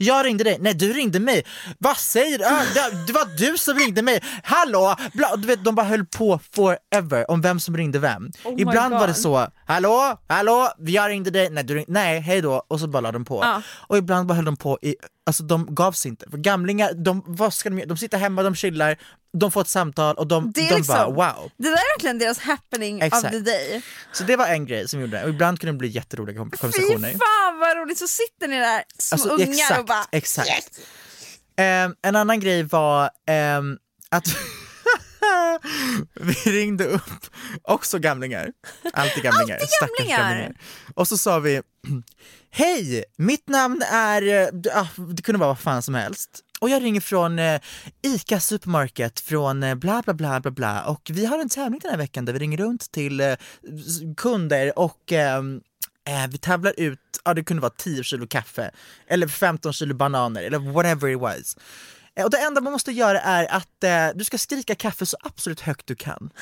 [0.00, 1.44] Jag ringde dig, nej du ringde mig,
[1.78, 2.44] vad säger du?
[2.44, 4.96] Ah, det, det var du som ringde mig, hallå!
[5.14, 8.30] Bla, du vet, de bara höll på forever om vem som ringde vem.
[8.44, 12.40] Oh ibland var det så, hallå, hallå, jag ringde dig, nej, du ring, nej hej
[12.40, 13.40] då, och så bara la de på.
[13.42, 13.62] Ja.
[13.68, 14.96] Och ibland bara höll de på i,
[15.28, 16.30] alltså de gav sig inte.
[16.30, 18.96] För gamlingar, de, vad ska de, de sitter hemma, de chillar,
[19.38, 21.50] de får ett samtal och de, Det de liksom- bara wow.
[21.56, 23.24] Det där är verkligen deras happening Exakt.
[23.24, 23.82] of the day.
[24.12, 26.50] Så det var en grej som gjorde det, och ibland kunde det bli jätteroliga kom-
[26.50, 27.10] Fy konversationer.
[27.10, 30.80] fan vad roligt, så sitter ni där små Alltså, ungar exakt, och bara exakt.
[31.56, 33.76] Ehm, en annan grej var ehm,
[34.10, 34.24] att
[36.20, 37.26] vi ringde upp
[37.62, 38.52] också gamlingar,
[38.92, 40.54] alltid gamlingar, Alltid stackars gamlingar.
[40.94, 41.62] Och så sa vi
[42.50, 46.44] Hej, mitt namn är, Äh, det kunde vara vad fan som helst.
[46.60, 47.60] Och jag ringer från äh,
[48.02, 51.90] ICA Supermarket från äh, bla bla bla bla bla och vi har en tävling den
[51.90, 53.34] här veckan där vi ringer runt till äh,
[54.16, 55.60] kunder och ehm,
[56.28, 58.70] vi tävlar ut, ja det kunde vara 10 kilo kaffe
[59.06, 61.56] eller 15 kilo bananer eller whatever it was.
[62.24, 65.60] Och det enda man måste göra är att eh, du ska skrika kaffe så absolut
[65.60, 66.30] högt du kan.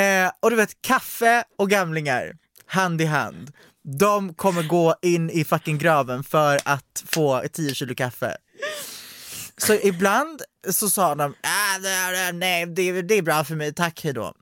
[0.00, 2.32] Eh, och du vet, kaffe och gamlingar,
[2.66, 3.52] hand i hand.
[3.98, 8.36] De kommer gå in i fucking graven för att få 10 kilo kaffe.
[9.56, 13.74] Så ibland så sa de, ah, nej, nej, nej det, det är bra för mig,
[13.74, 14.34] tack hejdå.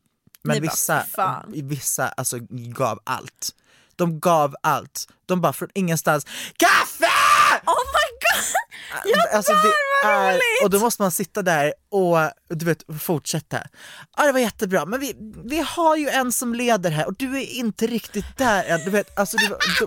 [0.42, 1.04] Men bara, vissa,
[1.46, 3.54] vissa alltså, gav allt.
[3.96, 5.08] De gav allt.
[5.26, 6.24] De bara från ingenstans,
[6.56, 7.06] KAFFE!
[7.66, 7.84] Oh
[8.20, 8.54] god!
[9.04, 10.64] Jag Alltså, det är, roligt!
[10.64, 13.62] och då måste man sitta där och du vet, fortsätta.
[14.16, 17.38] Ja det var jättebra, men vi, vi har ju en som leder här och du
[17.38, 18.80] är inte riktigt där än.
[18.84, 19.86] Du vet, alltså, du, du,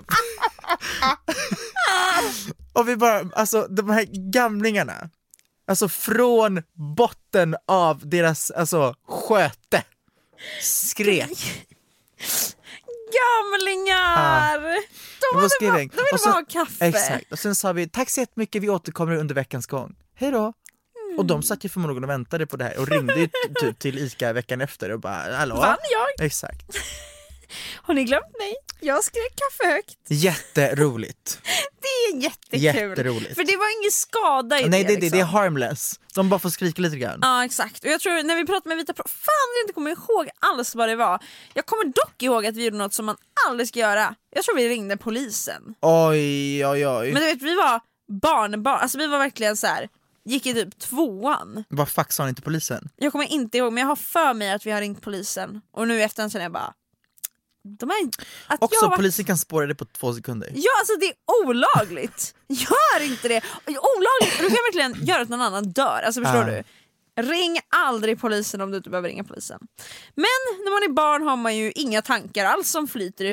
[2.72, 5.10] och vi bara, alltså de här gamlingarna,
[5.66, 6.62] alltså från
[6.96, 9.82] botten av deras alltså, sköte
[10.62, 11.66] skrek.
[13.18, 14.60] Gamlingar!
[14.60, 14.82] Det
[15.32, 15.72] De, hade de ville
[16.12, 16.86] Och bara ha kaffe.
[16.86, 19.94] Exakt, och sen sa vi tack så jättemycket, vi återkommer under veckans gång.
[20.14, 20.52] Hej då!
[21.12, 21.26] Och Mm.
[21.26, 23.28] de satt ju förmodligen och väntade på det här och ringde ju
[23.60, 25.54] typ till ICA veckan efter och bara hallå?
[25.56, 26.26] Vann jag?
[26.26, 26.62] Exakt.
[27.82, 28.54] Har ni glömt mig?
[28.80, 29.96] Jag skrek kaffe högt.
[30.08, 31.40] Jätteroligt.
[31.80, 32.60] Det är jättekul.
[32.62, 33.34] Jätteroligt.
[33.34, 34.88] För det var ingen skada i Nej det.
[34.88, 35.18] det, det, liksom.
[35.18, 36.00] det är harmless.
[36.14, 37.18] De bara får skrika lite grann.
[37.22, 39.90] Ja exakt, och jag tror när vi pratade med Vita Pro, fan jag inte kommer
[39.90, 41.18] ihåg alls vad det var.
[41.54, 43.16] Jag kommer dock ihåg att vi gjorde något som man
[43.48, 44.14] aldrig ska göra.
[44.34, 45.74] Jag tror vi ringde polisen.
[45.80, 47.12] Oj oj oj.
[47.12, 47.80] Men du vet vi var
[48.22, 49.88] barnbarn, alltså vi var verkligen så här.
[50.24, 51.64] gick i typ tvåan.
[51.68, 52.88] Vad fuck sa ni till polisen?
[52.96, 55.88] Jag kommer inte ihåg men jag har för mig att vi har ringt polisen och
[55.88, 56.72] nu i efterhand känner jag bara
[57.64, 58.24] de är inte...
[58.46, 60.50] Att Också jag polisen kan spåra det på två sekunder.
[60.54, 61.14] Ja alltså det är
[61.46, 62.34] olagligt!
[62.48, 63.42] Gör inte det!
[63.66, 64.38] Olagligt!
[64.38, 66.44] Du kan verkligen göra att någon annan dör, alltså förstår Ja.
[66.46, 66.62] du?
[67.22, 69.58] Ring aldrig polisen om du inte behöver ringa polisen.
[70.14, 70.24] Men
[70.64, 73.32] när man är barn har man ju inga tankar alls som flyter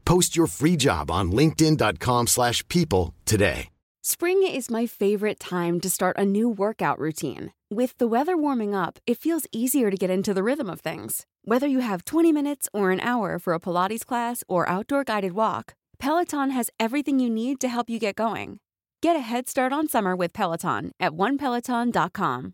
[0.11, 3.69] Post your free job on linkedin.com slash people today.
[4.03, 7.53] Spring is my favorite time to start a new workout routine.
[7.69, 11.25] With the weather warming up, it feels easier to get into the rhythm of things.
[11.45, 15.31] Whether you have 20 minutes or an hour for a Pilates class or outdoor guided
[15.31, 18.59] walk, Peloton has everything you need to help you get going.
[19.01, 22.53] Get a head start on summer with Peloton at onepeloton.com.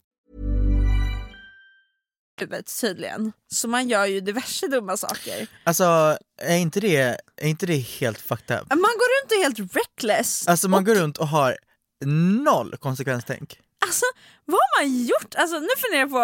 [2.41, 3.33] huvudet tydligen.
[3.51, 5.47] Så man gör ju diverse dumma saker.
[5.63, 8.69] Alltså är inte det, är inte det helt fucked up?
[8.69, 10.47] Man går runt och är helt reckless.
[10.47, 11.57] Alltså man och, går runt och har
[12.05, 13.59] noll konsekvenstänk.
[13.85, 14.05] Alltså
[14.45, 15.35] vad har man gjort?
[15.35, 16.19] Alltså nu funderar jag på,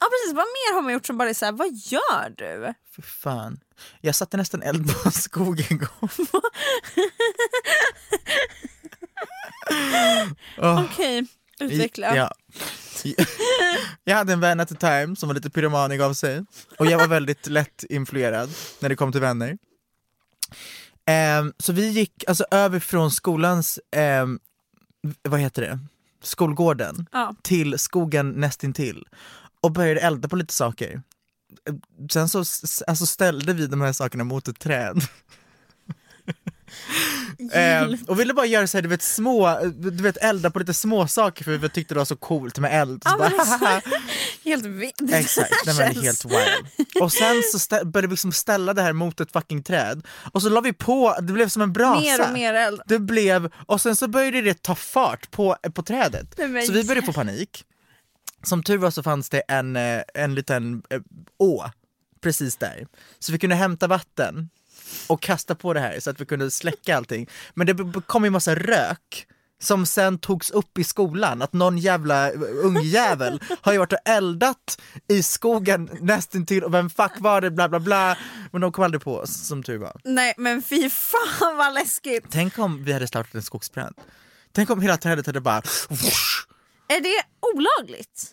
[0.00, 2.74] ja precis vad mer har man gjort som bara är såhär, vad gör du?
[2.94, 3.60] För fan.
[4.00, 6.10] Jag satte nästan eld på en skog en gång.
[10.58, 11.26] Åh, Okej,
[11.60, 12.16] utveckla.
[12.16, 12.32] Ja.
[14.04, 16.44] Jag hade en vän at the time som var lite pyromanig av sig
[16.78, 18.50] och jag var väldigt lätt influerad
[18.80, 19.58] när det kom till vänner.
[21.06, 24.38] Ehm, så vi gick alltså över från skolans, ehm,
[25.22, 25.78] vad heter det,
[26.22, 27.34] skolgården Ja.
[27.42, 29.04] till skogen nästintill
[29.60, 31.02] och började elda på lite saker.
[32.12, 32.38] Sen så
[32.86, 35.02] alltså ställde vi de här sakerna mot ett träd.
[37.52, 40.74] Eh, och ville bara göra så här, du vet, små, du vet elda på lite
[40.74, 43.02] små saker för vi tyckte det var så coolt med eld.
[43.06, 43.80] Så bara, haha.
[44.44, 45.00] Helt vitt.
[45.12, 46.86] Exakt, den var helt wild.
[47.00, 50.48] Och sen så började vi liksom ställa det här mot ett fucking träd och så
[50.48, 52.00] la vi på, det blev som en brasa.
[52.00, 52.80] Mer och mer eld.
[52.86, 56.34] Det blev, och sen så började det ta fart på, på trädet.
[56.66, 57.64] Så vi började få panik.
[58.42, 61.00] Som tur var så fanns det en, eh, en liten eh,
[61.38, 61.64] å
[62.20, 62.86] precis där.
[63.18, 64.50] Så vi kunde hämta vatten
[65.06, 67.28] och kasta på det här så att vi kunde släcka allting.
[67.54, 69.26] Men det kom ju massa rök
[69.62, 72.30] som sen togs upp i skolan, att någon jävla
[72.62, 77.68] ungjävel har ju varit och eldat i skogen nästintill och vem fuck var det, bla
[77.68, 78.18] bla bla.
[78.52, 80.00] Men de kom aldrig på oss, som tur var.
[80.04, 82.24] Nej men fy fan vad läskigt.
[82.30, 83.94] Tänk om vi hade startat en skogsbrand.
[84.52, 85.62] Tänk om hela trädet hade bara...
[86.88, 87.22] Är det
[87.54, 88.26] olagligt?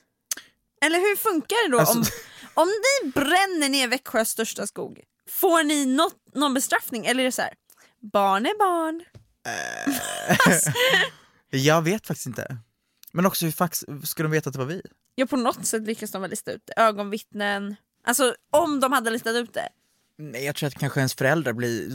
[0.85, 1.79] Eller hur funkar det då?
[1.79, 2.05] Alltså- Om,
[2.53, 7.05] om ni bränner ner Växjös största skog, får ni något, någon bestraffning?
[7.05, 7.53] Eller är det så här,
[8.11, 9.03] barn är barn?
[11.49, 12.57] Jag vet faktiskt inte.
[13.11, 14.81] Men också hur fax ska de veta att det var vi?
[15.15, 16.81] Ja på något sätt lyckas de väl lista ut det.
[16.81, 17.75] Ögonvittnen.
[18.05, 19.69] Alltså om de hade listat ut det.
[20.17, 21.91] Nej, jag tror att kanske ens föräldrar blir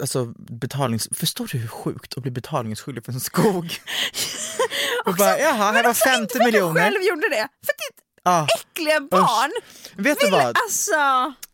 [0.00, 1.08] alltså, betalnings...
[1.12, 3.78] Förstår du hur sjukt att bli betalningsskyldig för en skog?
[5.04, 6.80] och bara, jaha, här var 50 Inte för att du miljoner.
[6.80, 8.46] själv gjorde det, för ditt Ja.
[8.60, 9.50] äckliga barn
[9.96, 10.56] Vet du ville vad?
[10.64, 10.94] alltså...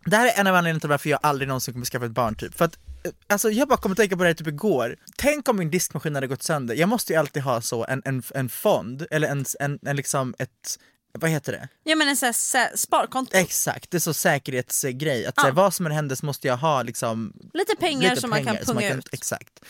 [0.04, 2.34] Det här är en av anledningarna till varför jag aldrig någonsin kommer skaffa ett barn
[2.34, 2.54] typ.
[2.58, 4.96] För att, eh, alltså jag bara kommer tänka på det här typ igår.
[5.16, 6.74] Tänk om min diskmaskin hade gått sönder.
[6.74, 10.34] Jag måste ju alltid ha så en, en, en fond, eller en, en, en liksom
[10.38, 10.78] ett,
[11.18, 11.68] vad heter det?
[11.84, 15.26] Ja men en sån här sparkonto, Exakt, det är så säkerhetsgrej.
[15.26, 15.40] Att Ja.
[15.42, 18.30] så här, vad som än händer så måste jag ha liksom lite pengar lite som
[18.30, 19.08] pengar man kan punga ut.
[19.12, 19.60] Exakt.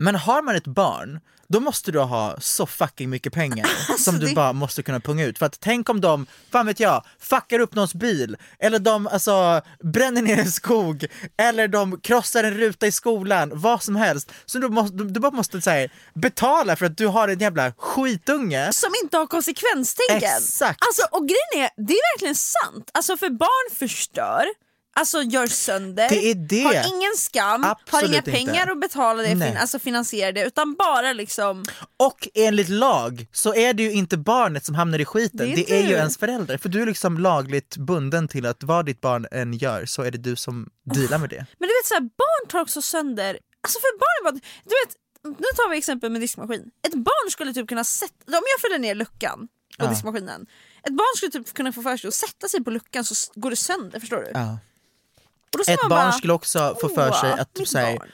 [0.00, 4.26] Men har man ett barn, då måste du ha så fucking mycket pengar som du
[4.26, 5.38] det- bara måste kunna punga ut.
[5.38, 9.60] För att tänk om de, fan vet jag, fuckar upp någons bil, eller de alltså
[9.84, 11.06] bränner ner en skog,
[11.38, 14.32] eller de krossar en ruta i skolan, vad som helst.
[14.46, 17.38] Så du, måste, du, du bara måste så här, betala för att du har en
[17.38, 18.72] jävla skitunge.
[18.72, 20.16] Som inte har konsekvenstänken.
[20.36, 20.78] Exakt.
[20.86, 22.90] Alltså, och grejen är, det är verkligen sant.
[22.94, 24.44] Alltså för barn förstör,
[24.96, 26.62] alltså gör sönder, Det är det.
[26.62, 28.30] har ingen skam, har Absolut inga inte.
[28.32, 31.64] pengar att betala det, fin- alltså finansiera det, utan bara liksom
[31.96, 35.70] Och enligt lag så är det ju inte barnet som hamnar i skiten, Det det
[35.72, 36.58] är är, ju ens förälder.
[36.58, 40.10] För du är liksom lagligt bunden till att vad ditt barn än gör så är
[40.10, 41.46] det du som dealar med det.
[41.58, 44.96] Men du vet så här, barn tar också sönder, alltså för barn bara, du vet,
[45.38, 46.70] nu tar vi exempel med diskmaskin.
[46.86, 49.48] Ett barn skulle typ kunna sätta, om jag fäller ner luckan
[49.78, 49.90] på Ja.
[49.90, 50.46] diskmaskinen,
[50.82, 53.50] ett barn skulle typ kunna få för sig att sätta sig på luckan så går
[53.50, 54.30] det sönder, förstår du?
[54.34, 54.58] Ja.
[55.68, 58.08] Ett barn bara, skulle också få för sig "Åh, att typ mitt så här, barn."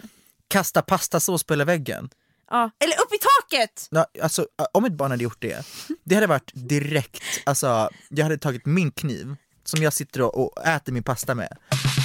[0.49, 2.11] kasta pastasås på hela väggen.
[2.51, 2.71] Ja.
[2.79, 3.89] Eller upp i taket!
[3.91, 5.67] Ja, Alltså, om ett barn hade gjort det,
[6.05, 10.67] det hade varit direkt, alltså jag hade tagit min kniv som jag sitter och, och
[10.67, 11.59] äter min pasta med,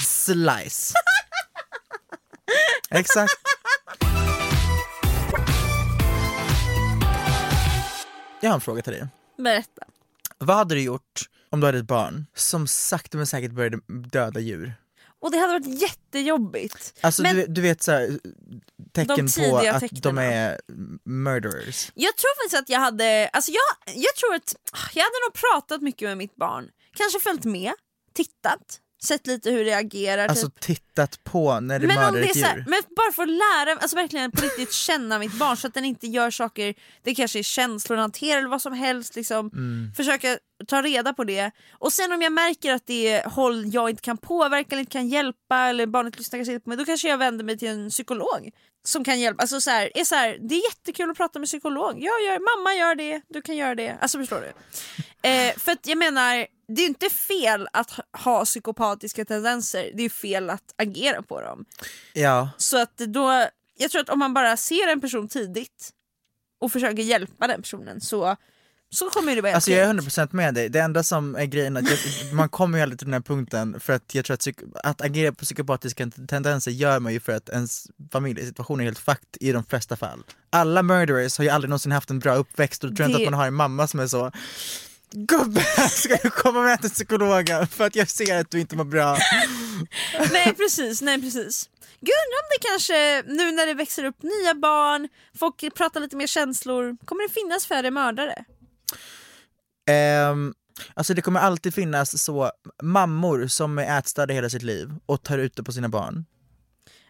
[0.06, 0.94] slice.
[2.90, 3.34] Exakt.
[8.42, 9.08] Jag har en fråga till dig.
[9.38, 9.84] Berätta.
[10.38, 14.40] Vad hade du gjort om du hade ett barn som sakta men säkert började döda
[14.40, 14.74] djur?
[15.22, 16.94] Och det hade varit jättejobbigt.
[17.02, 18.20] Alltså Men du, du vet så här,
[18.94, 20.18] tecken på att de tecknen.
[20.18, 20.62] är
[21.06, 21.92] murderers.
[21.96, 24.56] jag tror faktiskt att jag hade, alltså jag, jag tror att
[24.94, 26.70] jag hade nog pratat mycket med mitt barn.
[26.94, 27.74] Kanske följt med,
[28.14, 30.28] tittat, sett lite hur det agerar.
[30.28, 30.60] Alltså typ.
[30.60, 32.66] tittat på när det men mördar det är ett så här, djur.
[32.68, 35.86] men bara för att lära, alltså verkligen på riktigt känna mitt barn så att den
[35.86, 39.16] inte gör saker, det kanske är känslor den hanterar eller vad som helst.
[39.16, 39.50] Liksom.
[39.54, 39.92] Mm.
[39.98, 40.38] Försöka
[40.68, 41.52] ta reda på det.
[41.72, 44.92] Och sen om jag märker att det är håll jag inte kan påverka eller inte
[44.92, 47.68] kan hjälpa eller barnet lyssnar kanske inte på mig, då kanske jag vänder mig till
[47.68, 48.52] en psykolog.
[48.84, 51.48] Som kan hjälpa, alltså så här, är så här, det är jättekul att prata med
[51.48, 53.98] psykolog, jag gör, mamma gör det, du kan göra det.
[54.02, 54.54] Alltså förstår du?
[55.24, 57.92] Eh, för att jag menar, det är inte fel att
[58.24, 61.66] ha- psykopatiska tendenser, det är fel att agera på dem.
[62.14, 63.46] Ja, Så att då,
[63.78, 65.90] jag tror att om man bara ser en person tidigt
[66.62, 68.36] och försöker hjälpa den personen så,
[68.94, 70.70] så kommer det vara alltså jag är 100% med dig.
[70.70, 73.22] Det enda som är grejen är att jag, man kommer ju aldrig till den här
[73.22, 74.48] punkten för att jag tror att,
[74.84, 79.38] att agera på psykopatiska tendenser gör man ju för att ens familjesituation är helt fucked
[79.40, 80.24] i de flesta fall.
[80.50, 83.26] Alla murderers har ju aldrig någonsin haft en bra uppväxt och tror jag inte Det-
[83.26, 84.32] att man har en mamma som är så
[85.12, 88.84] Gubbe, ska du komma med till psykologen för att jag ser att du inte mår
[88.84, 89.18] bra?
[90.32, 91.70] Nej precis, nej precis.
[92.00, 96.16] Gud undrar om det kanske, nu när det växer upp nya barn, folk pratar lite
[96.16, 98.46] mer känslor, kommer det finnas färre mördare?
[99.90, 100.54] Ehm,
[100.94, 102.52] alltså det kommer alltid finnas så
[102.84, 106.26] mammor som är ätstörda hela sitt liv och tar ut det på sina barn.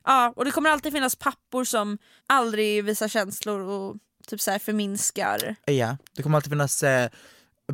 [0.03, 3.95] Ja, och det kommer alltid finnas pappor som aldrig visar känslor och
[4.27, 5.55] typ så här förminskar.
[5.65, 7.09] Ja, det kommer alltid finnas eh,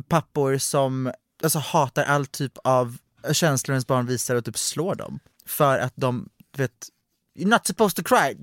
[0.02, 2.96] pappor som alltså, hatar all typ av
[3.32, 5.20] känslor ens barn visar och typ slår dem.
[5.46, 6.88] För att de, vet,
[7.38, 8.34] you're not supposed to cry.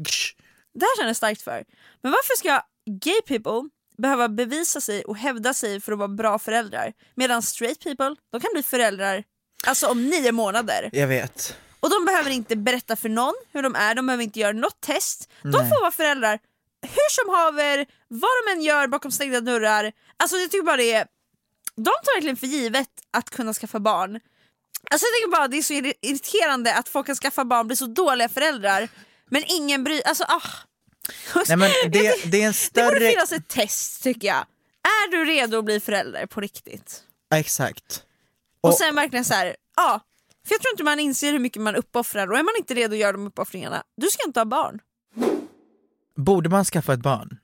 [0.73, 1.63] Det här känner jag starkt för.
[2.01, 6.39] Men varför ska gay people behöva bevisa sig och hävda sig för att vara bra
[6.39, 9.23] föräldrar medan straight people, de kan bli föräldrar
[9.67, 10.89] alltså om nio månader.
[10.93, 11.57] Jag vet.
[11.79, 14.81] Och de behöver inte berätta för någon hur de är, de behöver inte göra något
[14.81, 15.29] test.
[15.41, 15.69] De Nej.
[15.69, 16.39] får vara föräldrar
[16.81, 19.91] hur som haver, vad de än gör bakom stängda dörrar.
[20.17, 21.07] Alltså jag tycker bara det är,
[21.75, 24.19] de tar verkligen för givet att kunna skaffa barn.
[24.91, 27.75] Alltså jag tycker bara det är så irri- irriterande att folk kan skaffa barn, bli
[27.75, 28.89] så dåliga föräldrar
[29.29, 30.41] men ingen bryr alltså ah.
[31.47, 33.09] Nej men det, det är en Det borde större...
[33.11, 34.45] finnas ett test tycker jag.
[34.83, 37.03] Är du redo att bli förälder på riktigt?
[37.35, 38.03] Exakt.
[38.61, 39.99] Och, Och- sen verkligen så här, ja.
[40.47, 42.93] För jag tror inte man inser hur mycket man uppoffrar och är man inte redo
[42.93, 44.79] att göra de uppoffringarna, du ska inte ha barn.
[46.17, 47.37] Borde man skaffa ett barn?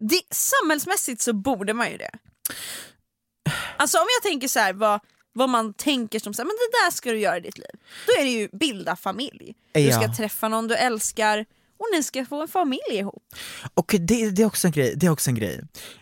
[0.00, 2.10] Det, samhällsmässigt så borde man ju det.
[3.76, 5.00] Alltså om jag tänker så här, vad,
[5.32, 7.70] vad man tänker som så här, men det där ska du göra i ditt liv.
[8.06, 9.54] Då är det ju bilda familj.
[9.72, 10.00] Du Ja.
[10.02, 11.38] ska träffa någon du älskar
[11.78, 13.22] och ni ska få en familj ihop.
[13.74, 15.60] Och det, det är också en grej, det är också en grej.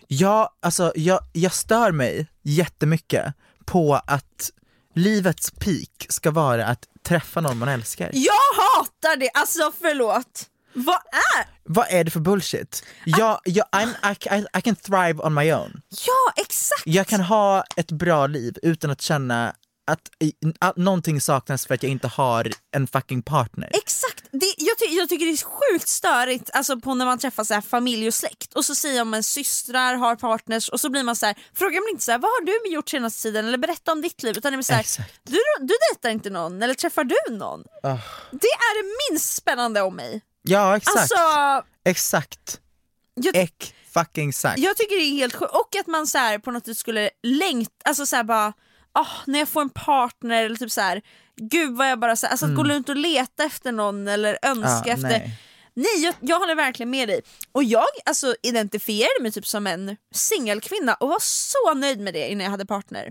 [0.09, 4.51] Jag, alltså, jag, jag stör mig jättemycket på att
[4.95, 8.11] livets peak ska vara att träffa någon man älskar.
[8.13, 10.47] Jag hatar det, alltså förlåt.
[10.73, 11.01] Vad
[11.37, 11.47] är?
[11.65, 12.85] Vad är det för bullshit?
[13.05, 15.83] Jag, jag, I'm, I, I, I can thrive on my own.
[16.07, 16.83] Ja exakt!
[16.85, 19.55] Jag kan ha ett bra liv utan att känna
[19.91, 20.11] att,
[20.59, 23.71] att någonting saknas för att jag inte har en fucking partner.
[23.73, 24.25] Exakt!
[24.33, 27.55] Det, jag, ty jag tycker det är sjukt störigt alltså, på när man träffar så
[27.55, 31.17] här, familj och släkt och så säger man systrar har partners och så blir man
[31.17, 33.93] så här, frågar man inte så här, vad har du gjort senaste tiden eller berätta
[33.93, 37.05] om ditt liv utan det är så här, du, du dejtar inte någon eller träffar
[37.05, 37.65] du någon?
[37.83, 37.99] Ah.
[38.31, 40.23] Det är det minst spännande om mig.
[40.51, 41.17] Ja exakt, Alltså,
[41.85, 42.61] exakt.
[43.15, 44.59] jag, Ek fucking exakt.
[44.59, 45.53] jag tycker det är helt sjukt.
[45.55, 48.53] Och att man så här, på något sätt skulle längta, alltså så här bara,
[48.93, 51.03] ah, när jag får en partner eller typ så här,
[51.37, 54.39] gud vad jag bara, så här, alltså att gå runt och leta efter någon eller
[54.43, 54.85] önska Mm.
[54.87, 55.09] Ja, efter.
[55.09, 55.37] nej.
[55.75, 57.21] Nej, jag, jag håller verkligen med dig.
[57.53, 62.29] Och jag alltså, identifierade mig typ som en singelkvinna och var så nöjd med det
[62.31, 63.09] innan jag hade partner.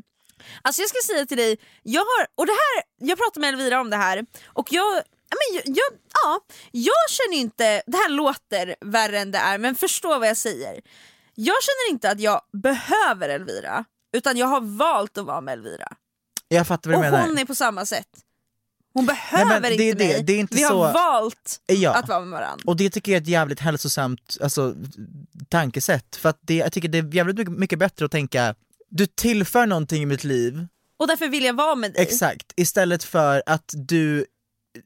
[0.62, 3.82] Alltså jag ska säga till dig, jag har, och det här, jag pratade med Elvira
[3.82, 6.40] om det här och jag, ja, men jag, jag, ja,
[6.72, 10.82] jag känner inte, det här låter värre än det är men förstå vad jag säger.
[11.36, 15.88] Jag känner inte att jag behöver Elvira utan jag har valt att vara med Elvira.
[16.48, 17.28] Jag fattar vad Och du menar.
[17.28, 18.08] hon är på samma sätt.
[18.94, 21.94] Hon behöver är inte det, mig, det inte vi har så- valt Ja.
[21.94, 22.64] att vara med varandra.
[22.68, 24.76] Och det tycker jag är ett jävligt hälsosamt alltså,
[25.50, 26.16] tankesätt.
[26.16, 28.56] För att det, jag tycker det är jävligt mycket, mycket bättre att tänka,
[28.90, 30.68] du tillför någonting i mitt liv,
[30.98, 32.02] Och därför vill jag vara med dig.
[32.04, 34.26] exakt, istället för att du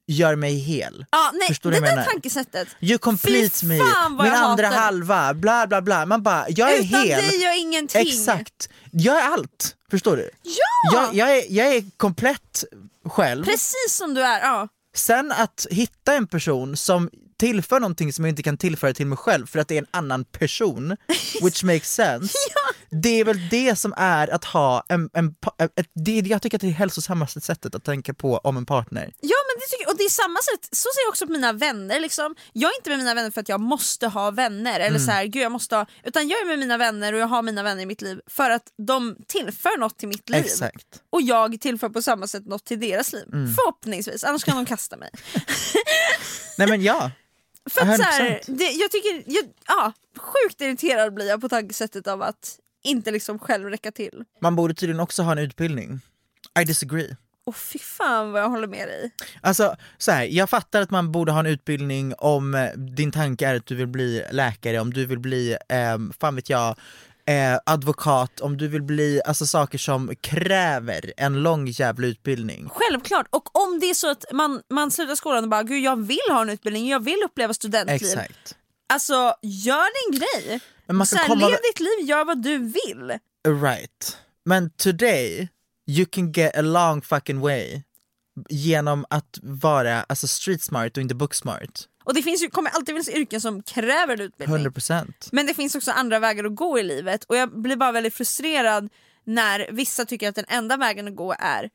[0.07, 1.05] gör mig hel.
[1.11, 2.11] Ja, nej, Förstår du vad jag menar?
[2.11, 2.67] tankesättet.
[2.81, 6.05] You complete Fy me, min andra hatar halva, bla bla bla.
[6.05, 7.21] Man bara, jag är Utan hel.
[7.21, 8.01] dig gör ingenting.
[8.01, 9.75] Exakt, jag är allt.
[9.91, 10.29] Förstår du?
[10.43, 10.93] Ja!
[10.93, 12.63] Jag, jag, är, jag är komplett
[13.05, 13.45] själv.
[13.45, 14.39] Precis som du är.
[14.41, 14.67] Ja.
[14.95, 17.09] Sen att hitta en person som
[17.39, 19.87] tillför någonting som jag inte kan tillföra till mig själv för att det är en
[19.91, 20.97] annan person,
[21.41, 22.33] which makes sense.
[22.89, 25.35] Det är väl det som är att ha en, en,
[25.75, 28.65] ett, det, jag tycker att det är det hälsosammaste sättet att tänka på om en
[28.65, 29.11] partner.
[29.21, 31.99] Ja det tycker, och det är samma sätt, så ser jag också på mina vänner.
[31.99, 32.35] Liksom.
[32.53, 35.05] Jag är inte med mina vänner för att jag måste ha vänner, eller Mm.
[35.05, 37.41] så här, gud jag måste ha, utan jag är med mina vänner och jag har
[37.41, 40.45] mina vänner i mitt liv för att de tillför något till mitt liv.
[40.45, 40.87] Exakt.
[41.09, 43.25] Och jag tillför på samma sätt något till deras liv.
[43.33, 43.53] Mm.
[43.55, 45.09] Förhoppningsvis, annars kan de kasta mig.
[46.57, 47.11] Nej men ja,
[47.69, 48.57] För att så här, 100%.
[48.57, 53.39] det, jag tycker, jag, ja, sjukt irriterad blir jag på tankesättet av att inte liksom
[53.39, 54.23] själv räcka till.
[54.41, 55.99] man borde tydligen också ha en utbildning.
[56.61, 57.15] I disagree.
[57.45, 59.11] Och fy fan vad jag håller med dig.
[59.41, 63.47] Alltså så här, jag fattar att man borde ha en utbildning om eh, din tanke
[63.47, 66.75] är att du vill bli läkare, om du vill bli, eh, fan vet jag,
[67.25, 72.69] eh, advokat, om du vill bli alltså saker som kräver en lång jävla utbildning.
[72.69, 76.05] Självklart, och om det är så att man, man slutar skolan och bara gud jag
[76.07, 77.95] vill ha en utbildning, jag vill uppleva studentliv.
[77.95, 78.55] Exakt.
[78.93, 80.59] Alltså gör din grej.
[80.85, 81.47] Men man så ska här, komma...
[81.47, 83.17] Lev ditt liv, gör vad du vill.
[83.63, 84.17] Right.
[84.45, 85.49] Men today,
[85.87, 87.81] you can get a long fucking way
[88.49, 91.87] genom att vara alltså street smart och inte book smart.
[92.03, 94.65] Och det finns ju, kommer alltid finnas yrken som kräver utbildning.
[94.65, 95.29] 100%.
[95.31, 98.13] Men det finns också andra vägar att gå i livet och jag blir bara väldigt
[98.13, 98.89] frustrerad
[99.23, 101.69] när vissa tycker att den enda vägen att gå är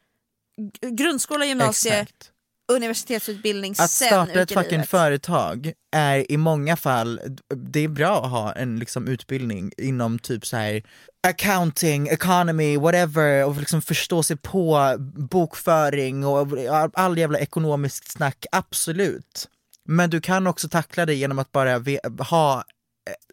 [0.91, 2.33] grundskola, gymnasie, Exakt.
[2.69, 4.89] Universitetsutbildning, Att sen starta ett fucking livet.
[4.89, 7.21] företag är i många fall,
[7.57, 10.83] det är bra att ha en liksom utbildning inom typ så här
[11.29, 14.97] accounting, economy, whatever och liksom förstå sig på
[15.31, 16.49] bokföring och
[16.95, 19.49] all jävla ekonomiskt snack, absolut.
[19.85, 21.83] Men du kan också tackla det genom att bara
[22.29, 22.65] ha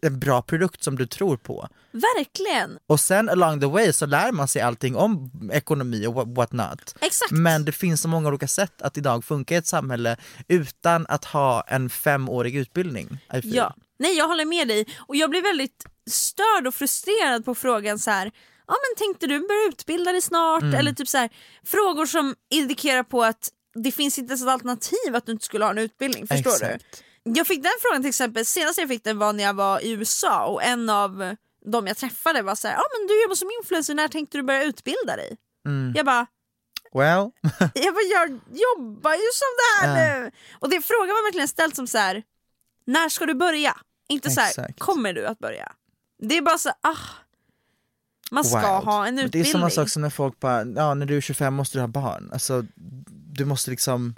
[0.02, 1.68] en bra produkt som du tror på.
[1.90, 2.78] Verkligen!
[2.86, 6.94] Och sen along the way så lär man sig allting om ekonomi och what, not.
[7.00, 7.30] Exakt.
[7.30, 10.16] Men det finns så många olika sätt att idag funka i ett samhälle
[10.48, 13.18] utan att ha en femårig utbildning.
[13.42, 17.98] Ja, nej jag håller med dig och jag blir väldigt störd och frustrerad på frågan
[17.98, 18.32] så här.
[18.66, 20.62] Ja men tänkte du börja utbilda dig snart?
[20.62, 20.74] Mm.
[20.74, 21.30] Eller typ så här,
[21.64, 25.64] frågor som indikerar på att det finns inte ens ett alternativ att du inte skulle
[25.64, 26.78] ha en utbildning, förstår du?
[27.26, 27.36] Exakt.
[27.36, 29.90] Jag fick den frågan till exempel, senast jag fick den var när jag var i
[29.90, 33.48] USA och en av de jag träffade var så här, ja men du jobbar som
[33.62, 35.36] influencer, när tänkte du börja utbilda dig?
[35.66, 35.92] Mm.
[35.96, 36.26] Jag bara,
[36.94, 37.30] Well,
[37.74, 40.20] jag, bara, jag jobbar ju som det här Ja.
[40.24, 40.30] nu!
[40.60, 42.22] Och det frågan var verkligen ställd som så här.
[42.84, 43.76] när ska du börja?
[44.08, 44.78] Inte så här, Exakt.
[44.80, 45.72] kommer du att börja?
[46.22, 46.96] Det är bara så, ah.
[48.30, 48.66] Man ska wild.
[48.84, 49.42] ha en Men utbildning.
[49.42, 51.80] Det är samma sak som när folk bara, ja när du är 25 måste du
[51.82, 52.30] ha barn.
[52.32, 52.64] Alltså,
[53.32, 54.14] du måste liksom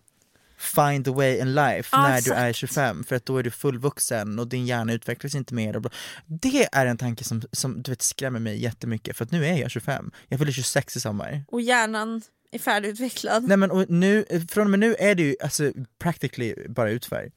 [0.59, 2.39] find a way in life Ja, när du exakt.
[2.39, 5.77] är 25 för att då är du fullvuxen och din hjärna utvecklas inte mer.
[5.77, 5.91] Och bla.
[6.27, 9.55] Det är en tanke som, som du vet, skrämmer mig jättemycket för att nu är
[9.57, 11.45] jag 25, jag fyller 26 i sommar.
[11.49, 13.49] Och hjärnan är färdigutvecklad.
[13.49, 17.31] Nej men och nu, från och med nu är det ju alltså practically bara utför.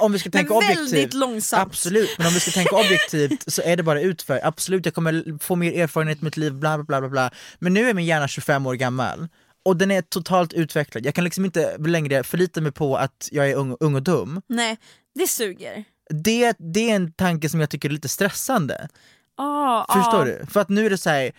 [0.00, 1.62] Om vi ska tänka Men väldigt objektivt, långsamt.
[1.62, 4.40] absolut, men om vi ska tänka objektivt så är det bara utför.
[4.42, 7.30] Absolut, jag kommer få mer erfarenhet i mitt liv, bla bla bla bla bla.
[7.58, 9.28] Men nu är min hjärna 25 år gammal
[9.64, 11.06] och den är totalt utvecklad.
[11.06, 14.42] Jag kan liksom inte längre förlita mig på att jag är ung, ung och dum.
[14.46, 14.78] Nej,
[15.14, 15.84] det suger.
[16.10, 18.88] Det, det är en tanke som jag tycker är lite stressande.
[19.36, 20.46] Ah, Förstår ah, du?
[20.50, 21.32] För att nu är det så här,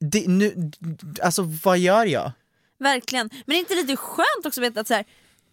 [0.00, 0.70] det, nu,
[1.22, 2.32] alltså vad gör jag?
[2.78, 3.30] Verkligen.
[3.32, 5.04] Men det är inte lite skönt också att veta att så här,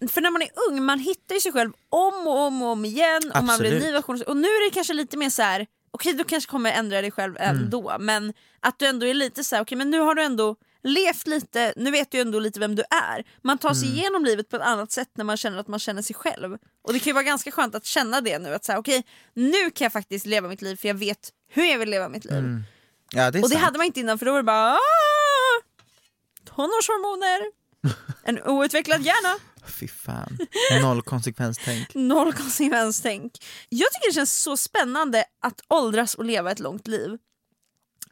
[0.09, 2.86] för när man är ung, man hittar ju sig själv om och om och om
[2.86, 3.84] igen och man blir en Absolut.
[3.84, 4.21] ny version.
[4.28, 5.67] Och nu är det kanske lite mer så här.
[5.91, 7.57] okej du kanske kommer ändra dig själv Mm.
[7.57, 10.55] ändå men att du ändå är lite så här, okej men nu har du ändå
[10.86, 13.23] levt lite, nu vet du ju ändå lite vem du är.
[13.43, 13.99] Man tar sig Mm.
[13.99, 16.57] igenom livet på ett annat sätt när man känner att man känner sig själv.
[16.83, 19.71] Och det kan ju vara ganska skönt att känna det nu, att säga okej nu
[19.71, 22.43] kan jag faktiskt leva mitt liv för jag vet hur jag vill leva mitt liv.
[23.11, 23.65] Ja det Och det sant.
[23.65, 24.77] hade man inte innan för då var det bara "Ah,
[26.43, 27.41] tonårshormoner,
[28.23, 29.39] en outvecklad hjärna.
[29.67, 30.38] Fy fan.
[30.81, 31.88] Noll konsekvenstänk.
[31.95, 33.33] Noll konsekvenstänk.
[33.69, 37.17] Jag tycker det känns så spännande att åldras och leva ett långt liv.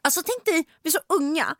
[0.02, 1.56] Alltså tänk dig, vi är så unga.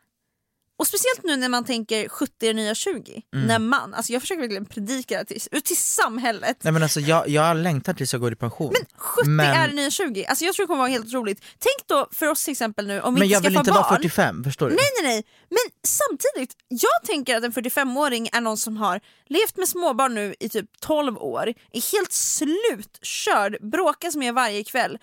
[0.77, 3.21] Och speciellt nu när man tänker 70 är nya 20.
[3.33, 3.47] Mm.
[3.47, 6.57] När man, alltså jag försöker verkligen predika det till, till samhället.
[6.61, 8.73] Nej men alltså jag, jag längtar tills jag går i pension.
[8.73, 10.25] Men 70 Men- är nya 20.
[10.25, 11.39] Alltså jag tror det kommer vara helt otroligt.
[11.59, 13.81] Tänk då för oss till exempel nu om vi Men inte jag vill inte barn.
[13.83, 14.75] vara 45, förstår du?
[14.75, 19.57] Nej nej nej, men samtidigt, jag tänker att en 45-åring är någon som har levt
[19.57, 24.97] med småbarn nu i typ 12 år, är helt slutkörd, bråkas med varje kväll.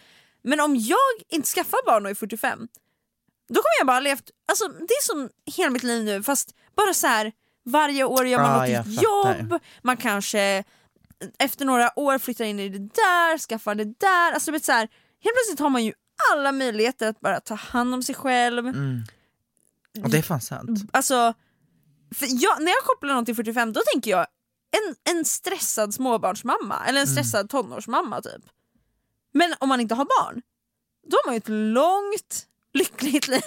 [0.45, 0.99] Men om jag
[1.29, 2.69] inte skaffar barn och är 45,
[3.49, 6.95] då kommer jag bara levt, alltså det är som hela mitt liv nu fast bara
[6.95, 7.33] så här
[7.65, 10.65] varje år gör man Ah, något jobb, man kanske
[11.39, 14.73] efter några år flyttar in i det där, skaffar det där, alltså du vet så
[14.73, 14.89] här,
[15.25, 15.93] helt plötsligt har man ju
[16.33, 18.67] alla möjligheter att bara ta hand om sig själv.
[18.67, 19.03] Mm.
[20.03, 20.81] Och det är fan sant.
[20.93, 21.35] Alltså,
[22.21, 24.27] jag, när jag kopplar någon till 45 då tänker jag
[24.77, 28.43] en, en stressad småbarnsmamma eller en stressad tonårsmamma typ.
[29.35, 30.43] Men om man inte har barn,
[31.09, 33.43] då har man ju ett långt lyckligt liv.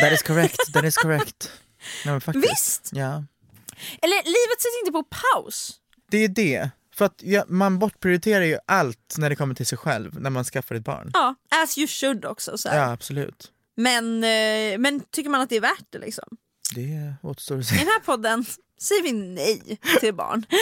[0.00, 1.52] That is correct, that is correct.
[2.04, 2.20] Nej.
[2.34, 2.90] Visst!
[2.92, 3.24] Ja.
[4.02, 5.80] Eller livet sätts inte på paus.
[6.10, 6.70] Det är det.
[6.94, 10.44] För att ja, man bortprioriterar ju allt när det kommer till sig själv när man
[10.44, 11.10] skaffar ett barn.
[11.14, 12.58] Ja, as you should också.
[12.58, 12.78] Så här.
[12.78, 13.52] Ja absolut.
[13.76, 16.24] Men, eh, men tycker man att det är värt det liksom?
[16.74, 17.76] Det återstår att I se.
[17.76, 18.44] den här podden
[18.80, 20.46] säger vi nej till barn.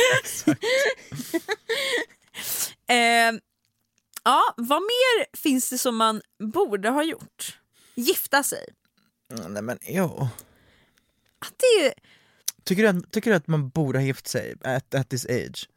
[2.87, 3.41] eh,
[4.25, 7.59] ja, vad mer finns det som man borde ha gjort?
[7.95, 8.65] Gifta sig.
[9.39, 10.29] Mm, Nej men jo.
[11.39, 11.95] Att, det är,
[12.65, 15.69] Tycker du, att, tycker du att man borde ha gift sig at, at this age?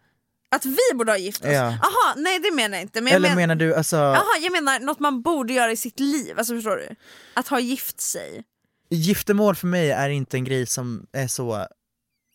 [0.50, 1.52] att vi borde ha gift oss?
[1.52, 1.66] Ja.
[1.66, 3.02] Aha, nej det menar jag inte.
[3.02, 5.78] Men jag, Eller men, menar du alltså, aha, jag menar något man borde göra i
[5.78, 6.38] sitt liv.
[6.38, 6.96] Alltså förstår du?
[7.34, 8.44] Att ha gift sig.
[8.90, 11.68] giftermål för mig är inte en grej som är så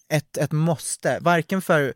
[0.09, 1.95] ett, ett måste, varken för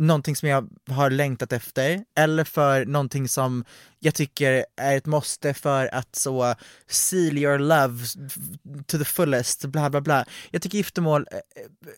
[0.00, 3.64] någonting som jag har längtat efter eller för någonting som
[3.98, 6.54] jag tycker är ett måste för att så
[6.88, 8.04] seal your love
[8.86, 10.24] to the fullest, bla bla bla.
[10.50, 11.26] Jag tycker giftermål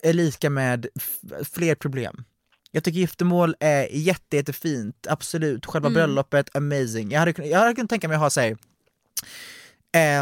[0.03, 0.87] är- lika med
[1.53, 2.25] fler problem.
[2.71, 5.67] Jag tycker giftermål är jätte, jättefint, absolut.
[5.67, 7.11] Själva bröllopet, amazing.
[7.11, 8.57] Jag hade, jag hade kunnat tänka mig att ha sig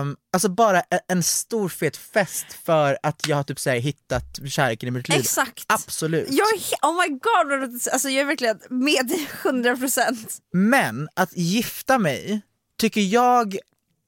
[0.00, 3.78] Um, alltså bara en, en stor fet fest för att jag har typ så här,
[3.78, 5.20] hittat kärleken i mitt liv.
[5.20, 5.64] Exakt.
[5.66, 6.28] Absolut.
[6.30, 10.40] Jag är, oh my god, alltså jag är verkligen med dig 100%.
[10.52, 12.40] Men att gifta mig
[12.78, 13.56] tycker jag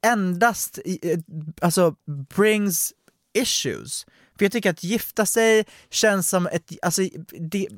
[0.06, 1.18] endast eh,
[1.60, 1.94] alltså
[2.36, 2.92] brings
[3.34, 4.06] issues.
[4.38, 7.02] För jag tycker att gifta sig känns som ett, alltså
[7.40, 7.68] det,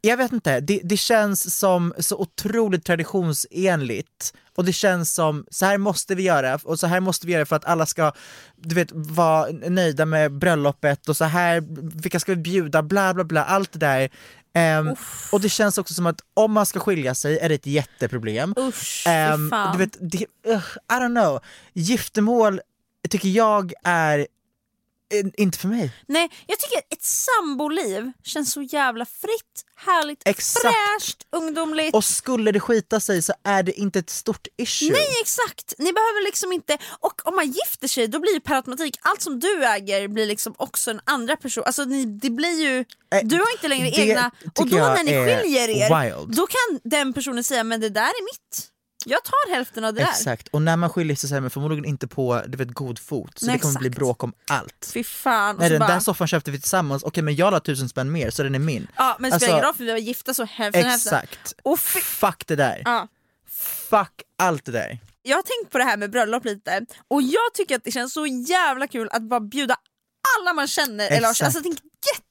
[0.00, 5.66] jag vet inte, det, det känns som så otroligt traditionsenligt och det känns som så
[5.66, 8.12] här måste vi göra och så här måste vi göra för att alla ska
[8.56, 11.62] du vet, vara nöjda med bröllopet och så här,
[12.02, 14.10] vilka ska vi bjuda, bla bla bla, allt det där.
[14.54, 14.94] Ehm,
[15.32, 18.54] och det känns också som att om man ska skilja sig är det ett jätteproblem.
[18.58, 19.06] Usch,
[19.50, 19.72] fan.
[19.72, 21.40] du vet, det, ugh, I don't know,
[21.72, 22.60] giftermål
[23.08, 24.26] tycker jag är
[25.36, 25.92] inte för mig.
[26.06, 30.62] Nej, jag tycker ett samboliv känns så jävla fritt, härligt, Exakt.
[30.62, 31.94] fräscht, ungdomligt.
[31.94, 34.92] Och skulle det skita sig så är det inte ett stort issue.
[34.92, 38.54] Nej exakt, ni behöver liksom inte, och om man gifter sig då blir ju per
[38.54, 42.60] automatik allt som du äger blir liksom också en andra person, alltså ni, det blir
[42.60, 42.84] ju,
[43.14, 46.36] Eh, du har inte längre egna, och då när ni skiljer er, wild.
[46.36, 48.68] då kan den personen säga men det där är mitt,
[49.06, 50.08] jag tar hälften av det där.
[50.08, 52.98] Exakt, och när man skiljer sig så är man förmodligen inte på du vet, god
[52.98, 53.98] fot, så Nej, det kommer bli exakt.
[53.98, 54.90] bråk om allt.
[54.94, 55.56] Fy fan.
[55.56, 58.30] Nej den bara, där soffan köpte vi tillsammans, okej men jag la tusen spänn mer
[58.30, 58.86] så den är min.
[58.96, 61.18] ja men det spelar Alltså, ingen roll för vi var gifta så hälften hälften.
[61.18, 61.54] Exakt.
[61.62, 62.82] Och fy, Fuck det där.
[62.84, 63.08] ja.
[63.90, 64.98] Fuck allt det där.
[65.22, 68.12] Jag har tänkt på det här med bröllop lite och jag tycker att det känns
[68.12, 69.76] så jävla kul att bara bjuda
[70.38, 71.42] alla man känner eller har, Exakt.
[71.46, 71.78] alltså tänk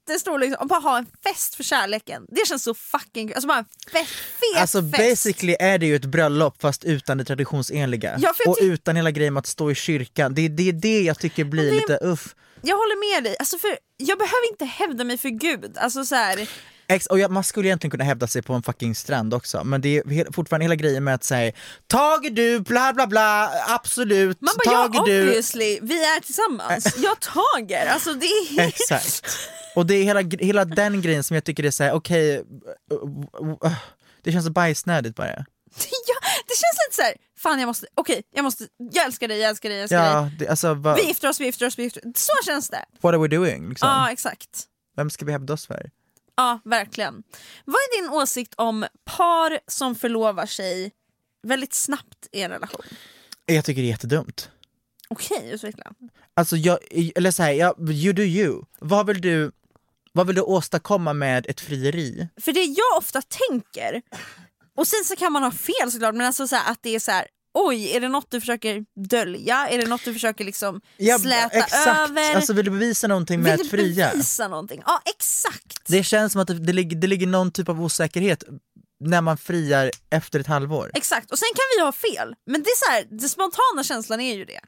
[0.10, 2.26] jättestor liksom, och bara ha en fest för kärleken.
[2.30, 4.97] Det känns så fucking kul, alltså bara en fe fet Alltså fest.
[4.97, 8.16] basically är det ju ett bröllop fast utan det traditionsenliga.
[8.20, 10.34] Ja, och utan hela grejen med att stå i kyrkan.
[10.34, 12.36] Det är det, det jag tycker blir det- lite uff.
[12.62, 15.78] Jag håller med dig, alltså för jag behöver inte hävda mig för gud.
[15.78, 16.49] Alltså så här,
[16.92, 19.82] Ex och jag, man skulle egentligen kunna hävda sig på en fucking strand också men
[19.82, 21.52] det är fortfarande hela grejen med att säga
[21.88, 25.22] Tager du, bla bla bla, absolut, man bara ja tager du.
[25.22, 27.88] obviously, vi är tillsammans, jag tager.
[27.88, 29.26] Alltså det är Exakt.
[29.76, 32.44] Och det är hela, hela den grejen som jag tycker är såhär, okej, uh,
[33.42, 33.78] uh, uh,
[34.22, 35.28] det känns så bajsnödigt bara.
[36.08, 36.18] ja,
[36.48, 39.50] det känns lite så här fan jag måste, okej jag måste, jag älskar dig, jag
[39.50, 40.12] älskar dig, jag älskar dig.
[40.12, 42.18] Ja, det, alltså va, Vi gifter oss, vi gifter oss, vi gifter oss.
[42.18, 42.86] Så känns det.
[43.02, 43.70] what are we doing?
[43.70, 43.90] Liksom?
[43.90, 44.66] Ja exakt.
[44.96, 45.90] Vem ska vi hävda oss för?
[46.40, 47.24] Ja verkligen.
[47.66, 50.92] Vad är din åsikt om par som förlovar sig
[51.44, 52.82] väldigt snabbt i en relation?
[53.46, 54.50] Jag tycker det är jättedumt.
[55.10, 55.92] Okej, utveckla.
[56.34, 56.80] Alltså jag,
[57.16, 58.64] eller så här, jag, you do you.
[58.80, 59.52] Vad vill du,
[60.14, 62.28] vad vill du åstadkomma med ett frieri?
[62.42, 64.02] För det jag ofta tänker,
[64.76, 67.00] och sen så kan man ha fel såklart, men alltså så här, att det är
[67.00, 67.28] så här.
[67.54, 69.68] Oj, är det något du försöker dölja?
[69.70, 70.82] Är det något du försöker liksom
[71.22, 72.10] släta exakt.
[72.10, 72.36] över?
[72.36, 74.10] Alltså vill du bevisa någonting med Vill att du fria?
[74.12, 74.82] bevisa någonting?
[74.86, 75.82] Ja exakt!
[75.88, 78.43] Det känns som att det, det, ligger, det ligger någon typ av osäkerhet
[79.00, 80.91] när man friar efter ett halvår.
[80.93, 84.20] Exakt, och sen kan vi ha fel, men det är så här, den spontana känslan
[84.22, 84.60] är ju det.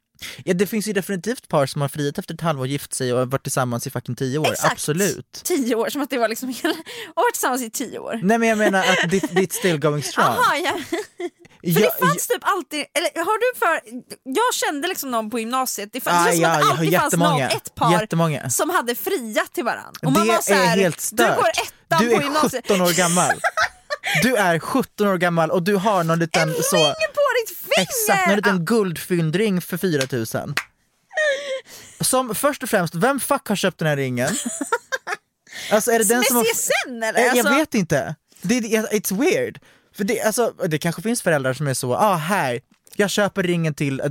[0.46, 3.32] Ja, det finns ju definitivt par som har friat efter ett halvår, gift sig och
[3.32, 4.72] varit tillsammans i fucking tio år, Exakt.
[4.74, 5.42] absolut.
[5.44, 6.74] Tio år, som att det var liksom hela...
[7.08, 8.20] Och varit tillsammans i tio år.
[8.24, 10.26] Nej men jag menar att det, det är still going strong.
[10.26, 10.80] Jaha, ja.
[11.64, 15.40] För Jag- det fanns typ alltid, eller har du för, jag kände liksom någon på
[15.40, 18.50] gymnasiet, det fanns, Ah, som ja, att det alltid fanns någon, ett par Jättemånga.
[18.50, 20.00] som hade friat till varandra.
[20.06, 21.36] Och man det var så här, är helt stört.
[21.36, 23.32] Du går ettan Du på är gymnasiet, 17 år gammal.
[24.24, 26.76] Du är 17 år gammal och du har någon liten en så...
[26.78, 27.82] ring på ditt finger!
[27.82, 30.56] Exakt, någon liten guldfyndring för 4000.
[32.02, 34.30] Som först och främst, vem fuck har köpt den här ringen?
[35.72, 36.44] Alltså är det den Med som har...
[36.44, 37.20] CSN eller?
[37.20, 38.16] Eh, Jag Alltså- vet inte.
[38.42, 39.60] Det, det- it's weird.
[39.96, 42.62] För det, alltså, det kanske finns föräldrar som är så, ah här,
[42.96, 44.06] jag köper ringen till eh,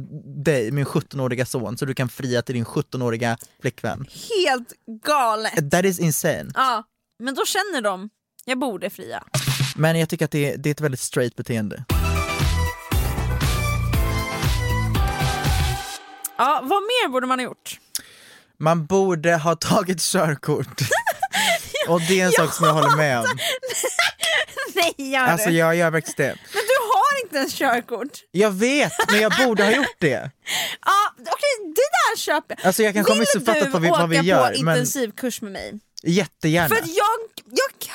[0.45, 4.07] dig, min 17-åriga son, så du kan fria till din 17-åriga flickvän.
[4.47, 4.73] Helt
[5.05, 5.71] galet.
[5.71, 6.51] That is insane.
[6.55, 6.85] Ja,
[7.19, 8.11] men då känner de,
[8.45, 9.23] jag borde fria.
[9.77, 11.85] Men jag tycker att det, det är ett väldigt straight beteende.
[16.39, 17.79] Ja, vad mer borde man ha gjort?
[18.59, 20.81] Man borde ha tagit körkort.
[21.89, 23.27] Och det är en sak som jag håller med om.
[24.75, 25.57] Nej gör Alltså du?
[25.57, 26.37] jag gör faktiskt det.
[26.55, 28.19] Men du har inte ens körkort.
[28.31, 30.31] Jag vet, men jag borde ha gjort det.
[30.87, 32.67] Ja, okej det där köper jag.
[32.67, 34.75] Alltså jag kanske har Vill missuppfattat vad vi, vad vi du gör, åka på men
[34.77, 35.81] intensivkurs med mig?
[36.03, 36.69] jättegärna.
[36.69, 37.30] För att jag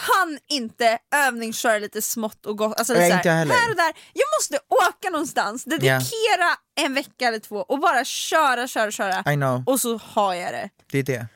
[0.05, 3.93] kan inte övningsköra lite smått och gott, alltså Nej, så här, här och där.
[4.13, 9.33] Jag måste åka någonstans, dedikera en vecka eller två och bara köra, köra, köra.
[9.33, 10.69] I know, Och så har jag det.
[10.91, 11.27] det är det.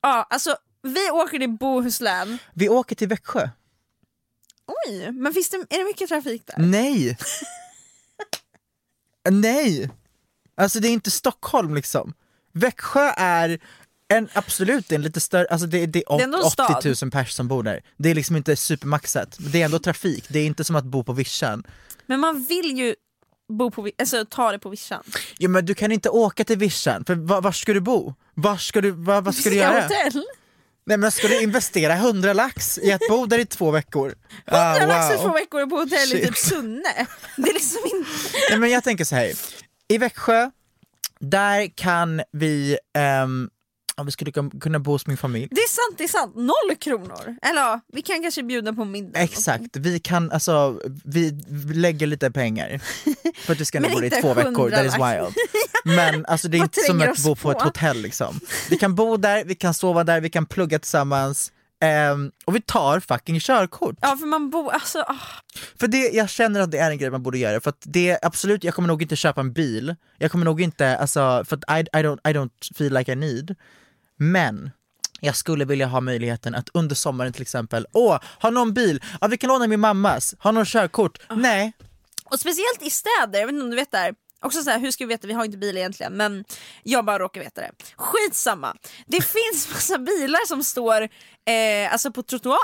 [0.00, 2.38] Ja, alltså vi åker till Bohuslän.
[2.54, 3.48] Vi åker till Växjö.
[4.86, 6.54] Oj, men finns det, är det mycket trafik där?
[6.58, 7.18] Nej!
[9.30, 9.90] Nej!
[10.56, 12.14] Alltså det är inte Stockholm liksom.
[12.52, 13.60] Växjö är
[14.08, 16.96] en, absolut en lite större, alltså det, det är Det är ändå en 80 stad.
[17.02, 17.82] 000 pers som bor där.
[17.96, 21.04] Det är liksom inte supermaxat, det är ändå trafik, det är inte som att bo
[21.04, 21.66] på vischan.
[22.06, 22.94] Men man vill ju
[23.48, 25.02] bo på, alltså, ta det på vischan.
[25.38, 28.14] Ja men du kan inte åka till vischan, för var, var ska du bo?
[28.34, 29.82] Var ska du, var, vad ska du göra?
[29.82, 30.24] hotell?
[30.86, 34.14] Nej men ska du investera 100 lax i att bo där i två veckor?
[34.44, 35.22] Ah, 100 lax för wow.
[35.24, 36.26] två veckor på hotell i Shit.
[36.26, 37.06] typ Sunne.
[37.36, 38.10] Det är liksom inte...
[38.50, 39.32] Nej, men jag tänker så här.
[39.88, 40.50] i Växjö,
[41.20, 43.50] där kan vi, ehm,
[43.96, 45.48] ja, vi skulle kun- kunna bo hos min familj.
[45.50, 46.36] Det är sant, det är sant.
[46.36, 47.36] Noll kronor.
[47.42, 49.18] Eller ja, vi kan kanske bjuda på middag.
[49.20, 51.30] Exakt, vi kan alltså, vi
[51.74, 52.80] lägger lite pengar
[53.44, 55.34] för att vi ska bo i två veckor, that is 100 wild.
[55.96, 57.64] Men alltså det är inte som att bo på ett på?
[57.64, 58.40] hotell liksom.
[58.70, 62.60] Vi kan bo där, vi kan sova där, vi kan plugga tillsammans ehm, och vi
[62.60, 63.96] tar fucking körkort.
[64.00, 65.16] Ja för man bor, alltså ah.
[65.80, 68.18] För det, jag känner att det är en grej man borde göra, för att det
[68.22, 71.78] absolut, jag kommer nog inte köpa en bil, jag kommer nog inte, alltså, för att
[71.78, 73.54] I, I, don't, I don't feel like I need,
[74.16, 74.70] men
[75.20, 79.02] jag skulle vilja ha möjligheten att under sommaren till exempel, åh, har någon bil?
[79.20, 81.18] Ja vi kan låna min mammas, har någon körkort?
[81.30, 81.72] Nej,
[82.24, 84.14] Och speciellt i städer, jag vet inte om du vet det här.
[84.40, 86.44] Också så här, hur ska vi veta, vi har inte bil egentligen men
[86.82, 87.70] jag bara råkar veta det.
[87.96, 88.74] Skitsamma,
[89.06, 92.58] det finns massa bilar som står eh, alltså på trottoar.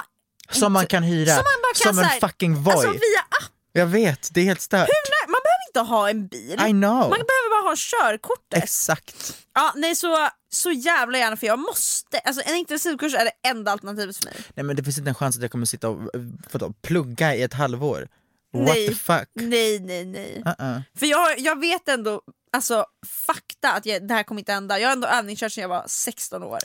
[0.51, 2.73] som man kan hyra, Som man bara kan som en här- fucking Voi.
[2.73, 4.89] Alltså via app, Jag vet, det är helt stört.
[4.89, 6.53] Nej, man behöver inte ha en bil.
[6.69, 6.99] I know.
[6.99, 8.63] Man behöver bara ha körkortet.
[8.65, 9.37] Exakt.
[9.55, 13.73] Ja, nej så, så jävla gärna för jag måste, alltså en intensivkurs är det enda
[13.73, 14.35] alternativet för mig.
[14.55, 16.11] Nej men det finns inte en chans att jag kommer sitta och
[16.53, 18.09] vadå, plugga i ett halvår.
[18.53, 18.89] What Nej.
[18.89, 19.29] the fuck?
[19.35, 20.43] Nej nej nej.
[20.45, 20.83] Uh-uh.
[20.95, 22.23] För jag, jag vet ändå,
[22.53, 22.87] alltså
[23.27, 24.79] fakta att jag, det här kommer inte hända.
[24.79, 26.59] Jag har ändå övningskört sedan jag var 16 år.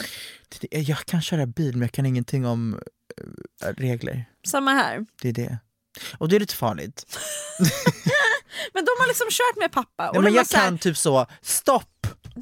[0.70, 2.80] Jag kan köra bil men jag kan ingenting om
[3.64, 4.26] eh, regler.
[4.48, 5.06] Samma här.
[5.22, 5.58] Det är det.
[6.18, 7.18] Och det är lite farligt.
[8.74, 10.10] Men de har liksom kört med pappa.
[10.10, 11.97] Och Nej, men jag här, kan typ så, stopp!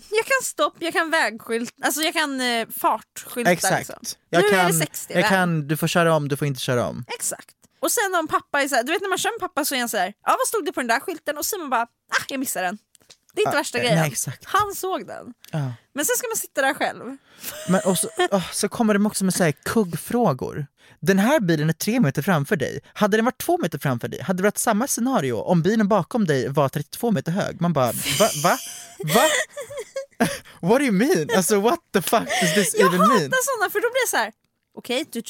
[0.09, 3.77] Jag kan stopp, jag kan vägskylt, alltså jag kan eh, fartskylta Exakt.
[3.77, 3.95] liksom.
[4.29, 5.29] Jag nu är kan, det 60 jag väg.
[5.29, 7.05] kan, du får köra om, du får inte köra om.
[7.15, 7.55] Exakt.
[7.79, 9.79] Och sen om pappa är såhär, du vet när man kör med pappa så är
[9.79, 11.37] han såhär, ja vad stod det på den där skylten?
[11.37, 12.77] Och Simon bara, ah jag missade den.
[13.33, 14.05] Det är inte Ja, värsta nej, grejen.
[14.05, 14.45] exakt.
[14.45, 15.33] Han såg den.
[15.51, 15.73] Ja.
[15.93, 17.17] Men sen ska man sitta där själv.
[17.69, 20.67] Men och så, åh, så kommer de också med så här kuggfrågor.
[21.01, 22.79] Den här bilen är tre meter framför dig.
[22.93, 26.25] Hade den varit två meter framför dig, hade det varit samma scenario om bilen bakom
[26.25, 27.61] dig var 32 meter hög?
[27.61, 28.29] Man bara, va?
[28.43, 28.57] Va?
[29.13, 29.23] Va?
[30.61, 31.29] What do you mean?
[31.35, 33.11] Alltså what the fuck does this Jag even mean?
[33.11, 34.31] hatar sådana för då blir det så här.
[34.77, 35.21] okej, du.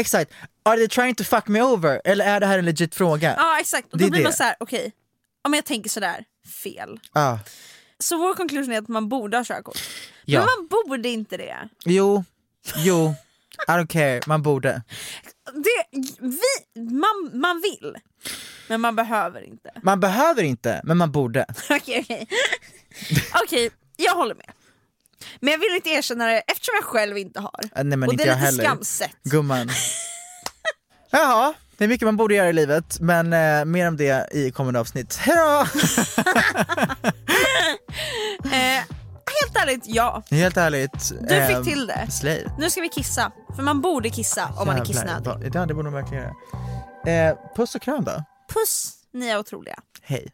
[0.00, 0.32] Exakt,
[0.64, 2.00] are they trying to fuck me over?
[2.04, 3.34] Eller är det här en legit fråga?
[3.38, 4.24] Ja exakt, och Det då är blir det.
[4.24, 4.92] man så här: okej,
[5.44, 6.24] om jag tänker sådär,
[6.62, 7.00] fel.
[7.12, 7.38] Ah,
[7.98, 9.78] Så vår konklusion är att man borde ha körkort.
[10.24, 10.40] Ja.
[10.40, 11.68] Men man borde inte det.
[11.84, 12.24] jo,
[12.76, 13.14] jo,
[13.68, 14.82] I don't care, man borde.
[15.54, 17.94] det vi, man, man vill,
[18.68, 19.70] men man behöver inte.
[19.82, 21.46] Man behöver inte, men man borde.
[21.70, 22.26] Okej,
[23.10, 23.24] okej.
[23.44, 24.50] Okej, jag håller med.
[25.40, 27.60] Men jag vill inte erkänna det eftersom jag själv inte har.
[27.62, 28.64] Äh, Nej men och inte det är lite heller.
[28.64, 29.10] skamset.
[29.24, 29.70] Gumman.
[31.10, 34.50] Jaha, det är mycket man borde göra i livet, men eh, mer om det i
[34.50, 35.16] kommande avsnitt.
[35.16, 35.66] Hejdå!
[38.44, 38.78] Eh,
[39.40, 40.22] helt ärligt, ja.
[40.30, 41.12] Helt ärligt.
[41.28, 42.10] Du eh, fick till det.
[42.10, 42.44] Slay.
[42.58, 45.50] Nu ska vi kissa, för man borde kissa om man är Jävlar, kissnödig.
[45.54, 46.24] Ja det borde man verkligen
[47.04, 47.28] göra.
[47.30, 48.24] Eh, puss och kram då.
[48.54, 49.76] Puss, ni är otroliga.
[50.02, 50.28] Hej.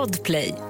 [0.00, 0.69] Podplay.